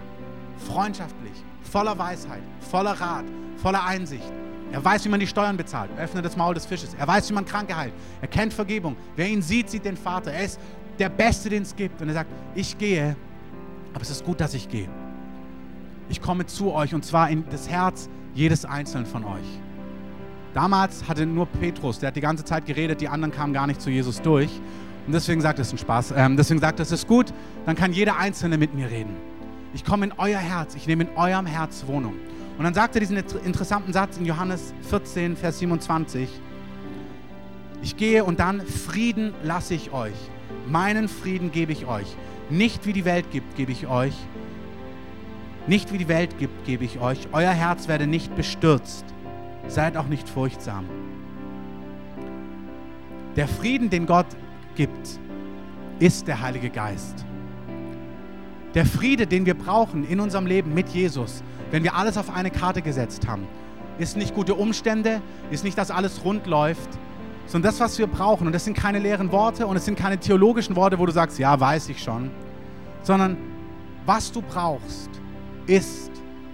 [0.68, 2.41] Freundschaftlich, voller Weisheit,
[2.72, 3.26] voller Rat,
[3.57, 4.32] voller Einsicht.
[4.72, 5.89] Er weiß, wie man die Steuern bezahlt.
[5.97, 6.93] öffnet das Maul des Fisches.
[6.93, 7.93] Er weiß, wie man Kranke heilt.
[8.22, 8.97] Er kennt Vergebung.
[9.15, 10.32] Wer ihn sieht, sieht den Vater.
[10.32, 10.59] Er ist
[10.99, 12.01] der Beste, den es gibt.
[12.01, 13.15] Und er sagt, ich gehe,
[13.93, 14.89] aber es ist gut, dass ich gehe.
[16.09, 19.59] Ich komme zu euch und zwar in das Herz jedes Einzelnen von euch.
[20.53, 23.82] Damals hatte nur Petrus, der hat die ganze Zeit geredet, die anderen kamen gar nicht
[23.82, 24.49] zu Jesus durch.
[25.05, 26.13] Und deswegen sagt es ein Spaß.
[26.15, 27.34] Ähm, deswegen sagt es, es ist gut,
[27.65, 29.15] dann kann jeder Einzelne mit mir reden.
[29.78, 32.15] Ich komme in euer Herz, ich nehme in eurem Herz Wohnung.
[32.57, 36.28] Und dann sagt er diesen interessanten Satz in Johannes 14, Vers 27.
[37.84, 40.15] Ich gehe und dann Frieden lasse ich euch.
[40.67, 42.07] Meinen Frieden gebe ich euch.
[42.49, 44.15] Nicht wie die Welt gibt, gebe ich euch.
[45.67, 47.28] Nicht wie die Welt gibt, gebe ich euch.
[47.32, 49.05] Euer Herz werde nicht bestürzt.
[49.67, 50.86] Seid auch nicht furchtsam.
[53.36, 54.25] Der Frieden, den Gott
[54.73, 55.19] gibt,
[55.99, 57.26] ist der Heilige Geist.
[58.74, 62.51] Der Friede, den wir brauchen in unserem Leben mit Jesus, wenn wir alles auf eine
[62.51, 63.47] Karte gesetzt haben,
[63.97, 66.89] ist nicht gute Umstände, ist nicht, dass alles rund läuft,
[67.45, 68.45] sondern das, was wir brauchen.
[68.45, 71.39] Und das sind keine leeren Worte und es sind keine theologischen Worte, wo du sagst,
[71.39, 72.30] ja, weiß ich schon,
[73.03, 73.38] sondern
[74.05, 75.09] was du brauchst,
[75.65, 76.11] ist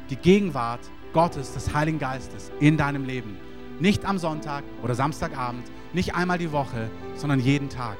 [0.09, 0.82] die Gegenwart
[1.14, 3.38] Gottes, des Heiligen Geistes in deinem Leben.
[3.80, 7.97] Nicht am Sonntag oder Samstagabend, nicht einmal die Woche, sondern jeden Tag.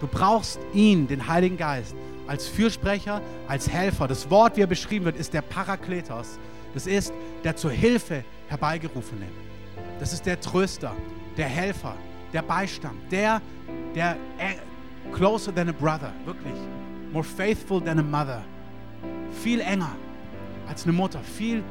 [0.00, 1.94] Du brauchst ihn, den Heiligen Geist,
[2.26, 4.08] als Fürsprecher, als Helfer.
[4.08, 6.38] Das Wort, wie er beschrieben wird, ist der Parakletos.
[6.72, 7.12] Das ist
[7.44, 9.26] der zur Hilfe herbeigerufene.
[10.00, 10.94] Das ist der Tröster,
[11.36, 11.94] der Helfer,
[12.32, 13.40] der Beistand, der,
[13.94, 14.16] der
[15.12, 16.54] closer than a brother, wirklich.
[17.12, 18.42] More faithful than a mother.
[19.42, 19.94] Viel enger
[20.68, 21.62] als eine Mutter, viel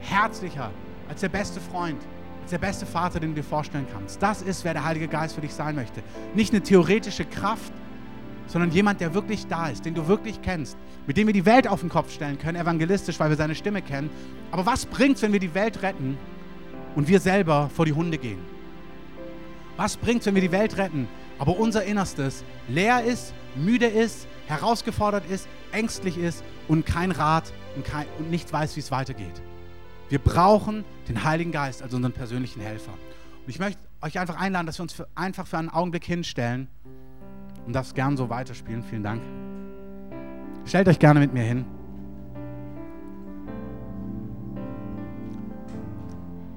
[0.00, 0.70] herzlicher
[1.08, 2.00] als der beste Freund,
[2.42, 4.22] als der beste Vater, den du dir vorstellen kannst.
[4.22, 6.02] Das ist, wer der Heilige Geist für dich sein möchte.
[6.34, 7.72] Nicht eine theoretische Kraft,
[8.52, 10.76] sondern jemand, der wirklich da ist, den du wirklich kennst,
[11.06, 13.80] mit dem wir die Welt auf den Kopf stellen können, evangelistisch, weil wir seine Stimme
[13.80, 14.10] kennen.
[14.50, 16.18] Aber was bringt es, wenn wir die Welt retten
[16.94, 18.40] und wir selber vor die Hunde gehen?
[19.78, 24.26] Was bringt es, wenn wir die Welt retten, aber unser Innerstes leer ist, müde ist,
[24.46, 29.40] herausgefordert ist, ängstlich ist und kein Rat und, kein, und nicht weiß, wie es weitergeht?
[30.10, 32.92] Wir brauchen den Heiligen Geist als unseren persönlichen Helfer.
[32.92, 36.68] Und ich möchte euch einfach einladen, dass wir uns für, einfach für einen Augenblick hinstellen
[37.66, 38.82] und das gern so weiterspielen.
[38.82, 39.22] Vielen Dank.
[40.64, 41.64] Stellt euch gerne mit mir hin.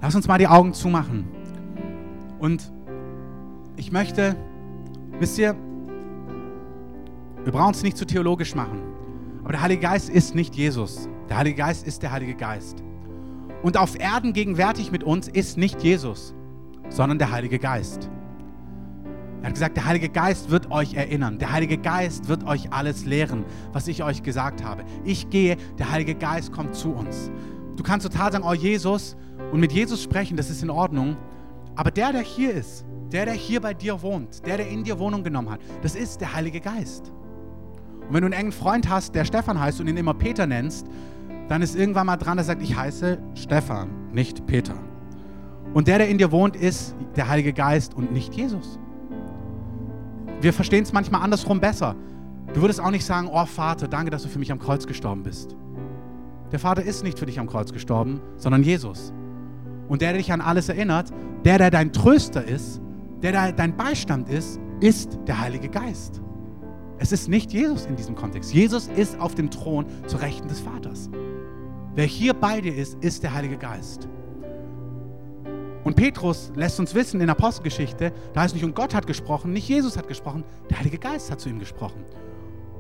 [0.02, 1.26] Lass uns mal die Augen zumachen.
[2.38, 2.72] Und
[3.76, 4.36] ich möchte,
[5.20, 5.56] wisst ihr,
[7.44, 8.82] wir brauchen es nicht zu theologisch machen.
[9.44, 11.10] Aber der Heilige Geist ist nicht Jesus.
[11.30, 12.84] Der Heilige Geist ist der Heilige Geist.
[13.64, 16.36] Und auf Erden gegenwärtig mit uns ist nicht Jesus,
[16.90, 18.10] sondern der Heilige Geist.
[19.46, 21.38] Er hat gesagt, der Heilige Geist wird euch erinnern.
[21.38, 24.84] Der Heilige Geist wird euch alles lehren, was ich euch gesagt habe.
[25.04, 27.30] Ich gehe, der Heilige Geist kommt zu uns.
[27.76, 29.16] Du kannst total sagen, oh Jesus,
[29.52, 31.16] und mit Jesus sprechen, das ist in Ordnung.
[31.76, 34.98] Aber der, der hier ist, der, der hier bei dir wohnt, der, der in dir
[34.98, 37.14] Wohnung genommen hat, das ist der Heilige Geist.
[38.08, 40.88] Und wenn du einen engen Freund hast, der Stefan heißt und ihn immer Peter nennst,
[41.50, 44.74] dann ist irgendwann mal dran, der sagt, ich heiße Stefan, nicht Peter.
[45.76, 48.80] Und der, der in dir wohnt, ist der Heilige Geist und nicht Jesus.
[50.46, 51.96] Wir verstehen es manchmal andersrum besser.
[52.54, 55.24] Du würdest auch nicht sagen, oh Vater, danke, dass du für mich am Kreuz gestorben
[55.24, 55.56] bist.
[56.52, 59.12] Der Vater ist nicht für dich am Kreuz gestorben, sondern Jesus.
[59.88, 61.12] Und der, der dich an alles erinnert,
[61.46, 62.80] der, der dein Tröster ist,
[63.24, 66.22] der, der dein Beistand ist, ist der Heilige Geist.
[67.00, 68.54] Es ist nicht Jesus in diesem Kontext.
[68.54, 71.10] Jesus ist auf dem Thron zu Rechten des Vaters.
[71.96, 74.08] Wer hier bei dir ist, ist der Heilige Geist.
[75.86, 79.54] Und Petrus lässt uns wissen in der Apostelgeschichte, da heißt nicht, und Gott hat gesprochen,
[79.54, 82.04] nicht Jesus hat gesprochen, der Heilige Geist hat zu ihm gesprochen.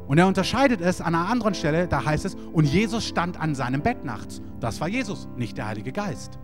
[0.07, 3.53] Und er unterscheidet es an einer anderen Stelle, da heißt es, und Jesus stand an
[3.53, 4.41] seinem Bett nachts.
[4.59, 6.39] Das war Jesus, nicht der Heilige Geist.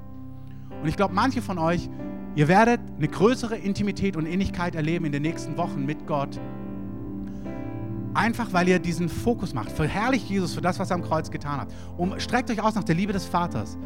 [0.84, 1.90] Und ich glaube, manche von euch,
[2.36, 6.40] ihr werdet eine größere Intimität und Innigkeit erleben in den nächsten Wochen mit Gott.
[8.14, 9.72] Einfach weil ihr diesen Fokus macht.
[9.72, 11.70] Verherrlicht Jesus für das, was er am Kreuz getan hat.
[11.98, 13.80] Und streckt euch aus nach der Liebe des Vaters.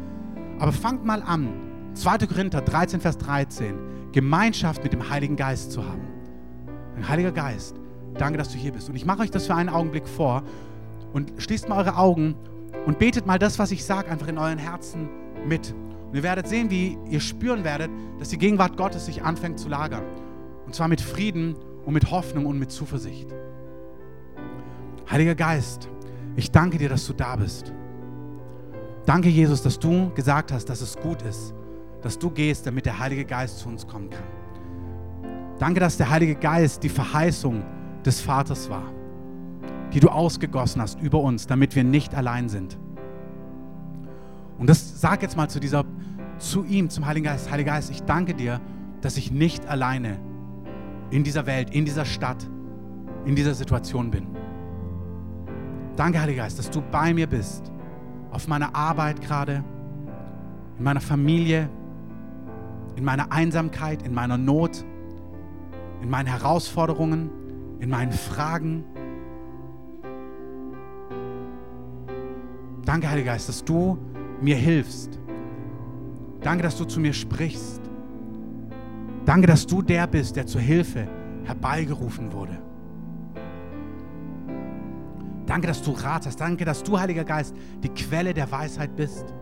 [0.58, 1.66] Aber fangt mal an,
[1.96, 2.18] 2.
[2.26, 6.02] Korinther 13, Vers 13, Gemeinschaft mit dem Heiligen Geist zu haben.
[6.94, 7.76] Ein Heiliger Geist,
[8.18, 8.88] danke, dass du hier bist.
[8.88, 10.42] Und ich mache euch das für einen Augenblick vor
[11.12, 12.34] und schließt mal eure Augen
[12.84, 15.08] und betet mal das, was ich sage, einfach in euren Herzen
[15.46, 15.74] mit.
[16.08, 19.68] Und ihr werdet sehen, wie ihr spüren werdet, dass die Gegenwart Gottes sich anfängt zu
[19.68, 20.04] lagern.
[20.66, 23.28] Und zwar mit Frieden und mit Hoffnung und mit Zuversicht.
[25.10, 25.88] Heiliger Geist,
[26.36, 27.72] ich danke dir, dass du da bist.
[29.06, 31.54] Danke, Jesus, dass du gesagt hast, dass es gut ist,
[32.06, 34.22] dass du gehst, damit der Heilige Geist zu uns kommen kann.
[35.58, 37.64] Danke, dass der Heilige Geist die Verheißung
[38.04, 38.84] des Vaters war,
[39.92, 42.78] die du ausgegossen hast über uns, damit wir nicht allein sind.
[44.56, 45.84] Und das sag jetzt mal zu dieser,
[46.38, 47.50] zu ihm, zum Heiligen Geist.
[47.50, 48.60] Heiliger Geist, ich danke dir,
[49.00, 50.20] dass ich nicht alleine
[51.10, 52.48] in dieser Welt, in dieser Stadt,
[53.24, 54.28] in dieser Situation bin.
[55.96, 57.72] Danke, Heiliger Geist, dass du bei mir bist,
[58.30, 59.64] auf meiner Arbeit gerade,
[60.78, 61.68] in meiner Familie,
[62.96, 64.84] in meiner Einsamkeit, in meiner Not,
[66.00, 67.30] in meinen Herausforderungen,
[67.78, 68.84] in meinen Fragen.
[72.84, 73.98] Danke, Heiliger Geist, dass du
[74.40, 75.20] mir hilfst.
[76.40, 77.82] Danke, dass du zu mir sprichst.
[79.24, 81.06] Danke, dass du der bist, der zur Hilfe
[81.44, 82.56] herbeigerufen wurde.
[85.44, 86.40] Danke, dass du Rat hast.
[86.40, 89.34] Danke, dass du, Heiliger Geist, die Quelle der Weisheit bist.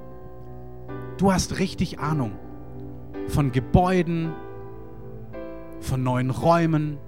[1.19, 2.33] Du hast richtig Ahnung
[3.29, 4.33] von Gebäuden,
[5.81, 6.99] von neuen Räumen,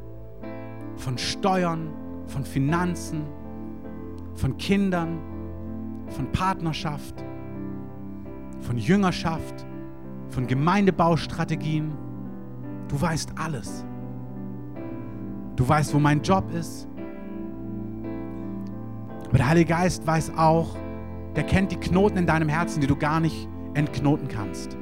[0.97, 1.91] von Steuern,
[2.27, 3.23] von Finanzen,
[4.35, 5.19] von Kindern,
[6.09, 7.25] von Partnerschaft
[8.67, 9.67] von Jüngerschaft,
[10.31, 11.93] von Gemeindebaustrategien.
[12.89, 13.85] Du weißt alles.
[15.57, 16.89] Du weißt, wo mein Job ist.
[19.29, 20.77] Aber der Heilige Geist weiß auch,
[21.35, 24.77] der kennt die Knoten in deinem Herzen, die du gar nicht entknoten kannst.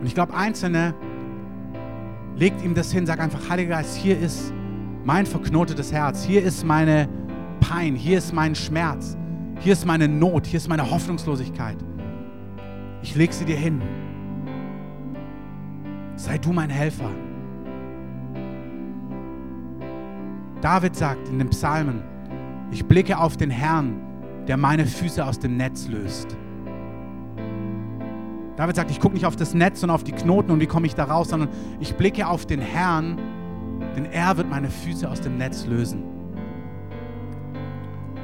[0.00, 0.94] Und ich glaube, Einzelne
[2.36, 4.52] legt ihm das hin, sag einfach, Heiliger Geist, hier ist
[5.04, 7.08] mein verknotetes Herz, hier ist meine
[7.60, 9.16] Pein, hier ist mein Schmerz.
[9.60, 11.76] Hier ist meine Not, hier ist meine Hoffnungslosigkeit.
[13.02, 13.82] Ich lege sie dir hin.
[16.14, 17.10] Sei du mein Helfer.
[20.60, 22.02] David sagt in den Psalmen,
[22.70, 24.00] ich blicke auf den Herrn,
[24.46, 26.36] der meine Füße aus dem Netz löst.
[28.58, 30.88] David sagt, ich gucke nicht auf das Netz und auf die Knoten und wie komme
[30.88, 31.48] ich da raus, sondern
[31.78, 33.16] ich blicke auf den Herrn,
[33.94, 36.02] denn er wird meine Füße aus dem Netz lösen.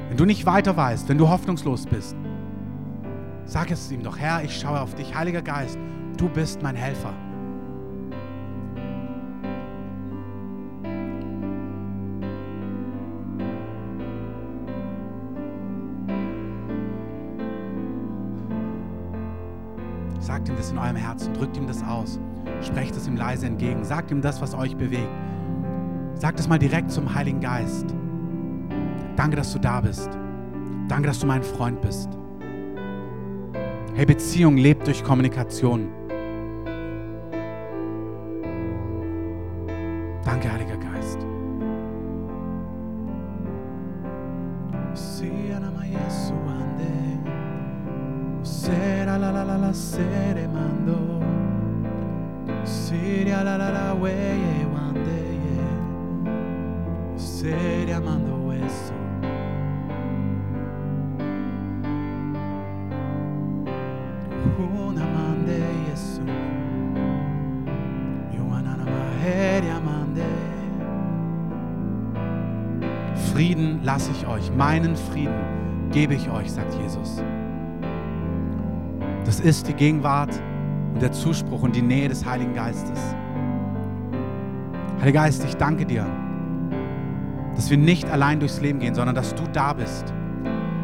[0.09, 2.17] Wenn du nicht weiter weißt, wenn du hoffnungslos bist,
[3.45, 5.79] sag es ihm doch, Herr, ich schaue auf dich, Heiliger Geist,
[6.17, 7.15] du bist mein Helfer.
[20.45, 22.21] Sagt ihm das in eurem Herzen, drückt ihm das aus.
[22.61, 23.83] Sprecht es ihm leise entgegen.
[23.83, 25.09] Sagt ihm das, was euch bewegt.
[26.17, 27.95] Sagt es mal direkt zum Heiligen Geist.
[29.17, 30.11] Danke, dass du da bist.
[30.87, 32.11] Danke, dass du mein Freund bist.
[33.95, 35.89] Hey, Beziehung lebt durch Kommunikation.
[79.45, 80.31] Ist die Gegenwart
[80.95, 82.99] und der Zuspruch und die Nähe des Heiligen Geistes.
[85.01, 86.07] Heiliger Geist, ich danke dir,
[87.55, 90.15] dass wir nicht allein durchs Leben gehen, sondern dass du da bist.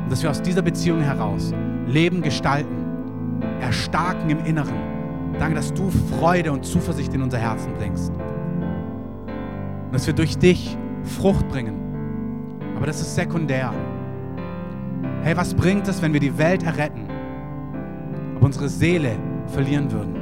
[0.05, 1.55] Und dass wir aus dieser Beziehung heraus
[1.87, 4.75] Leben gestalten, erstarken im Inneren.
[5.39, 8.13] Danke, dass du Freude und Zuversicht in unser Herzen bringst.
[9.87, 11.77] Und dass wir durch dich Frucht bringen.
[12.77, 13.73] Aber das ist sekundär.
[15.23, 17.00] Hey, was bringt es, wenn wir die Welt erretten,
[18.41, 19.17] unsere Seele
[19.47, 20.15] verlieren würden?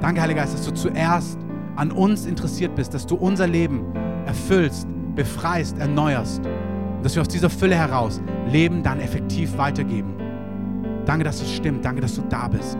[0.00, 1.38] Danke, Heiliger Geist, dass du zuerst
[1.76, 3.84] an uns interessiert bist, dass du unser Leben
[4.26, 10.14] erfüllst, befreist, erneuerst und dass wir aus dieser Fülle heraus Leben dann effektiv weitergeben.
[11.04, 11.84] Danke, dass es stimmt.
[11.84, 12.78] Danke, dass du da bist.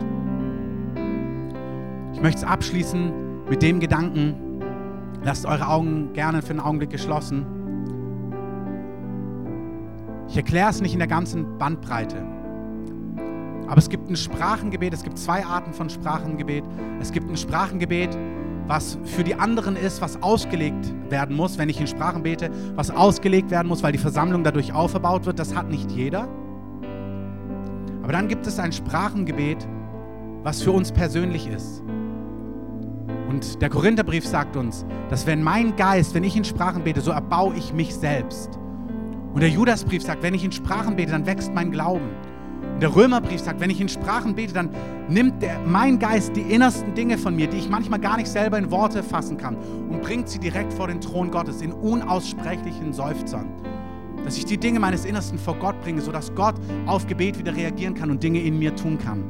[2.13, 3.11] Ich möchte es abschließen
[3.49, 4.61] mit dem Gedanken,
[5.23, 7.45] lasst eure Augen gerne für einen Augenblick geschlossen.
[10.27, 12.23] Ich erkläre es nicht in der ganzen Bandbreite.
[13.67, 16.63] Aber es gibt ein Sprachengebet, es gibt zwei Arten von Sprachengebet.
[16.99, 18.17] Es gibt ein Sprachengebet,
[18.67, 22.89] was für die anderen ist, was ausgelegt werden muss, wenn ich in Sprachen bete, was
[22.91, 25.39] ausgelegt werden muss, weil die Versammlung dadurch aufgebaut wird.
[25.39, 26.27] Das hat nicht jeder.
[28.03, 29.67] Aber dann gibt es ein Sprachengebet,
[30.43, 31.83] was für uns persönlich ist.
[33.27, 37.11] Und der Korintherbrief sagt uns, dass wenn mein Geist, wenn ich in Sprachen bete, so
[37.11, 38.59] erbaue ich mich selbst.
[39.33, 42.11] Und der Judasbrief sagt, wenn ich in Sprachen bete, dann wächst mein Glauben.
[42.81, 44.69] Der Römerbrief sagt, wenn ich in Sprachen bete, dann
[45.07, 48.57] nimmt der, mein Geist die innersten Dinge von mir, die ich manchmal gar nicht selber
[48.57, 53.47] in Worte fassen kann, und bringt sie direkt vor den Thron Gottes in unaussprechlichen Seufzern.
[54.25, 56.55] Dass ich die Dinge meines Innersten vor Gott bringe, sodass Gott
[56.85, 59.23] auf Gebet wieder reagieren kann und Dinge in mir tun kann.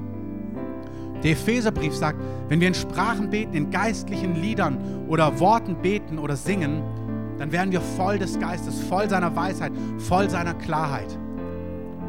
[1.22, 2.20] Der Epheserbrief sagt,
[2.50, 6.82] wenn wir in Sprachen beten, in geistlichen Liedern oder Worten beten oder singen,
[7.38, 11.20] dann werden wir voll des Geistes, voll seiner Weisheit, voll seiner Klarheit.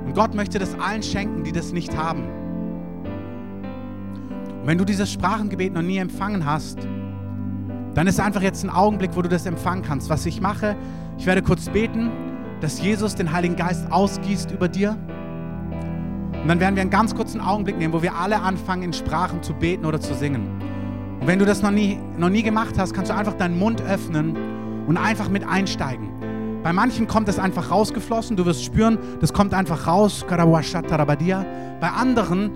[0.07, 2.23] Und Gott möchte das allen schenken, die das nicht haben.
[4.61, 6.79] Und wenn du dieses Sprachengebet noch nie empfangen hast,
[7.95, 10.09] dann ist einfach jetzt ein Augenblick, wo du das empfangen kannst.
[10.09, 10.77] Was ich mache,
[11.19, 12.11] ich werde kurz beten,
[12.61, 14.97] dass Jesus den Heiligen Geist ausgießt über dir.
[16.43, 19.43] Und dann werden wir einen ganz kurzen Augenblick nehmen, wo wir alle anfangen, in Sprachen
[19.43, 20.61] zu beten oder zu singen.
[21.21, 23.83] Und wenn du das noch nie, noch nie gemacht hast, kannst du einfach deinen Mund
[23.83, 24.37] öffnen
[24.87, 26.16] und einfach mit einsteigen.
[26.67, 30.25] Bei manchen kommt es einfach rausgeflossen, du wirst spüren, das kommt einfach raus.
[30.29, 32.51] Bei anderen,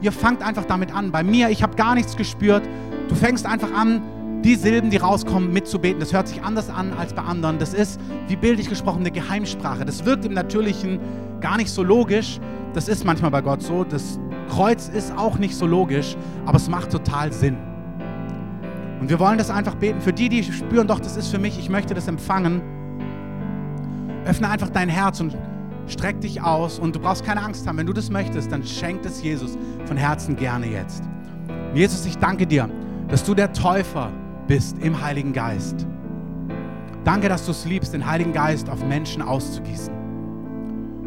[0.00, 1.12] ihr fangt einfach damit an.
[1.12, 2.68] Bei mir, ich habe gar nichts gespürt.
[3.08, 4.02] Du fängst einfach an,
[4.42, 6.00] die Silben, die rauskommen, mitzubeten.
[6.00, 7.60] Das hört sich anders an als bei anderen.
[7.60, 9.84] Das ist, wie bildlich gesprochen, eine Geheimsprache.
[9.84, 10.98] Das wirkt im Natürlichen
[11.40, 12.40] gar nicht so logisch.
[12.74, 13.84] Das ist manchmal bei Gott so.
[13.84, 14.18] Das
[14.50, 17.56] Kreuz ist auch nicht so logisch, aber es macht total Sinn.
[19.00, 20.00] Und wir wollen das einfach beten.
[20.00, 22.81] Für die, die spüren, doch, das ist für mich, ich möchte das empfangen.
[24.26, 25.36] Öffne einfach dein Herz und
[25.86, 26.78] streck dich aus.
[26.78, 27.78] Und du brauchst keine Angst haben.
[27.78, 29.56] Wenn du das möchtest, dann schenkt es Jesus
[29.86, 31.02] von Herzen gerne jetzt.
[31.74, 32.68] Jesus, ich danke dir,
[33.08, 34.10] dass du der Täufer
[34.46, 35.86] bist im Heiligen Geist.
[37.04, 39.92] Danke, dass du es liebst, den Heiligen Geist auf Menschen auszugießen.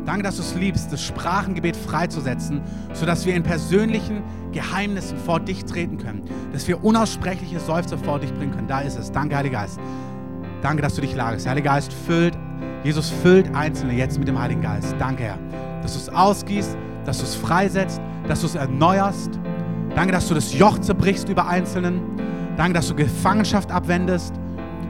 [0.05, 2.61] Danke, dass du es liebst, das Sprachengebet freizusetzen,
[2.93, 8.32] sodass wir in persönlichen Geheimnissen vor dich treten können, dass wir unaussprechliche Seufzer vor dich
[8.34, 8.68] bringen können.
[8.68, 9.11] Da ist es.
[9.11, 9.80] Danke, Heiliger Geist.
[10.61, 11.47] Danke, dass du dich lagerst.
[11.47, 12.38] Heiliger Geist füllt,
[12.86, 14.96] Jesus füllt Einzelne jetzt mit dem Heiligen Geist.
[15.00, 15.40] Danke, Herr,
[15.82, 19.40] dass du es ausgießt, dass du es freisetzt, dass du es erneuerst.
[19.96, 22.00] Danke, dass du das Joch zerbrichst über Einzelnen.
[22.58, 24.36] Danke, dass du Gefangenschaft abwendest.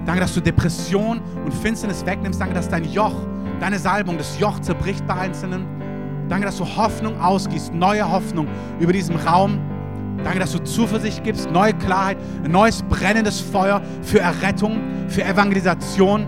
[0.05, 2.41] Danke, dass du Depression und Finsternis wegnimmst.
[2.41, 3.15] Danke, dass dein Joch
[3.61, 5.65] deine Salbung das Joch zerbricht bei Einzelnen.
[6.27, 9.57] Danke, dass du Hoffnung ausgießt, neue Hoffnung über diesem Raum.
[10.21, 16.27] Danke, dass du Zuversicht gibst, neue Klarheit, ein neues brennendes Feuer für Errettung, für Evangelisation.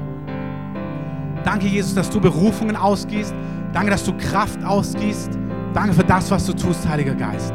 [1.47, 3.33] Danke, Jesus, dass du Berufungen ausgießt.
[3.71, 5.39] Danke, dass du Kraft ausgießt.
[5.73, 7.53] Danke für das, was du tust, Heiliger Geist.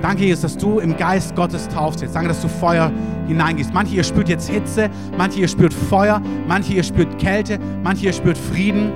[0.00, 2.16] Danke, Jesus, dass du im Geist Gottes taufst jetzt.
[2.16, 2.90] Danke, dass du Feuer
[3.28, 3.72] hineingehst.
[3.72, 8.12] Manche ihr spürt jetzt Hitze, manche ihr spürt Feuer, manche ihr spürt Kälte, manche ihr
[8.12, 8.90] spürt Frieden.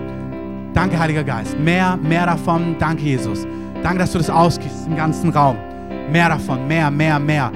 [0.75, 1.57] Danke, Heiliger Geist.
[1.57, 2.75] Mehr, mehr davon.
[2.81, 3.47] Danke, Jesus.
[3.85, 5.57] Danke, dass du das ausgibst im ganzen Raum.
[6.11, 7.53] Mehr davon, mehr, mehr, mehr.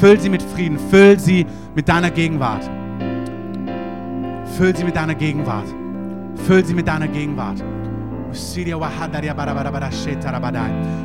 [0.00, 2.70] Füll sie mit Frieden, füll sie mit deiner Gegenwart.
[4.56, 5.66] Füll sie mit deiner Gegenwart.
[6.46, 7.62] Füll sie mit deiner Gegenwart.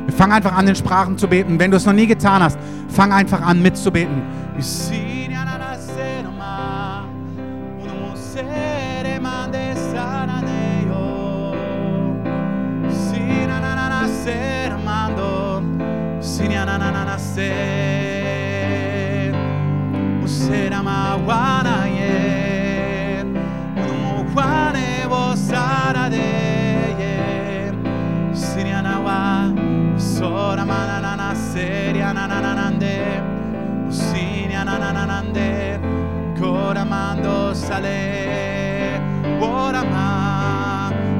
[0.06, 1.58] Wir fangen einfach an, in Sprachen zu beten.
[1.58, 4.22] Wenn du es noch nie getan hast, fang einfach an mitzubeten.
[21.26, 22.49] Wana ye,
[24.40, 26.28] kwane wo sarade
[28.32, 29.20] siriana wa,
[29.98, 32.96] sora manana seria nananande,
[33.88, 35.78] usinia nananande,
[36.38, 39.00] koramando sale,
[39.40, 40.08] orama.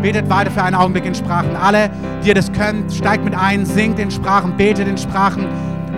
[0.01, 1.55] Betet weiter für einen Augenblick in Sprachen.
[1.57, 1.91] Alle,
[2.23, 5.47] die ihr das könnt, steigt mit ein, singt in Sprachen, betet in Sprachen.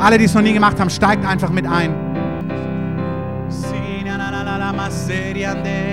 [0.01, 1.95] Alle, die es noch nie gemacht haben, steigt einfach mit ein.
[4.91, 5.92] seriande.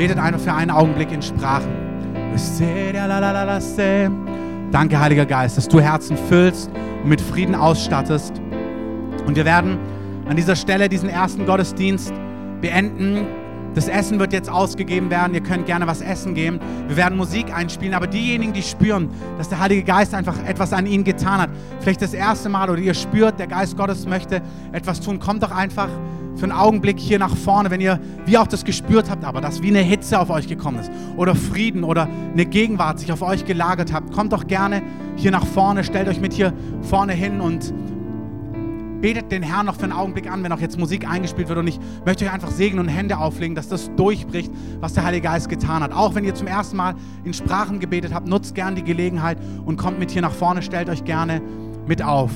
[0.00, 1.68] Betet einfach für einen Augenblick in Sprachen.
[4.72, 6.70] Danke, Heiliger Geist, dass du Herzen füllst
[7.02, 8.40] und mit Frieden ausstattest.
[9.26, 9.76] Und wir werden
[10.26, 12.14] an dieser Stelle diesen ersten Gottesdienst
[12.62, 13.26] beenden.
[13.74, 15.34] Das Essen wird jetzt ausgegeben werden.
[15.34, 16.58] Ihr könnt gerne was essen gehen.
[16.88, 17.94] Wir werden Musik einspielen.
[17.94, 19.08] Aber diejenigen, die spüren,
[19.38, 21.50] dass der Heilige Geist einfach etwas an ihnen getan hat,
[21.80, 24.42] vielleicht das erste Mal oder ihr spürt, der Geist Gottes möchte
[24.72, 25.88] etwas tun, kommt doch einfach
[26.36, 29.62] für einen Augenblick hier nach vorne, wenn ihr wie auch das gespürt habt, aber dass
[29.62, 33.44] wie eine Hitze auf euch gekommen ist oder Frieden oder eine Gegenwart sich auf euch
[33.44, 34.82] gelagert habt, kommt doch gerne
[35.16, 36.52] hier nach vorne, stellt euch mit hier
[36.82, 37.74] vorne hin und
[39.00, 41.58] betet den Herrn noch für einen Augenblick an, wenn auch jetzt Musik eingespielt wird.
[41.58, 45.24] Und ich möchte euch einfach segnen und Hände auflegen, dass das durchbricht, was der Heilige
[45.24, 45.92] Geist getan hat.
[45.92, 46.94] Auch wenn ihr zum ersten Mal
[47.24, 50.88] in Sprachen gebetet habt, nutzt gerne die Gelegenheit und kommt mit hier nach vorne, stellt
[50.88, 51.42] euch gerne
[51.86, 52.30] mit auf.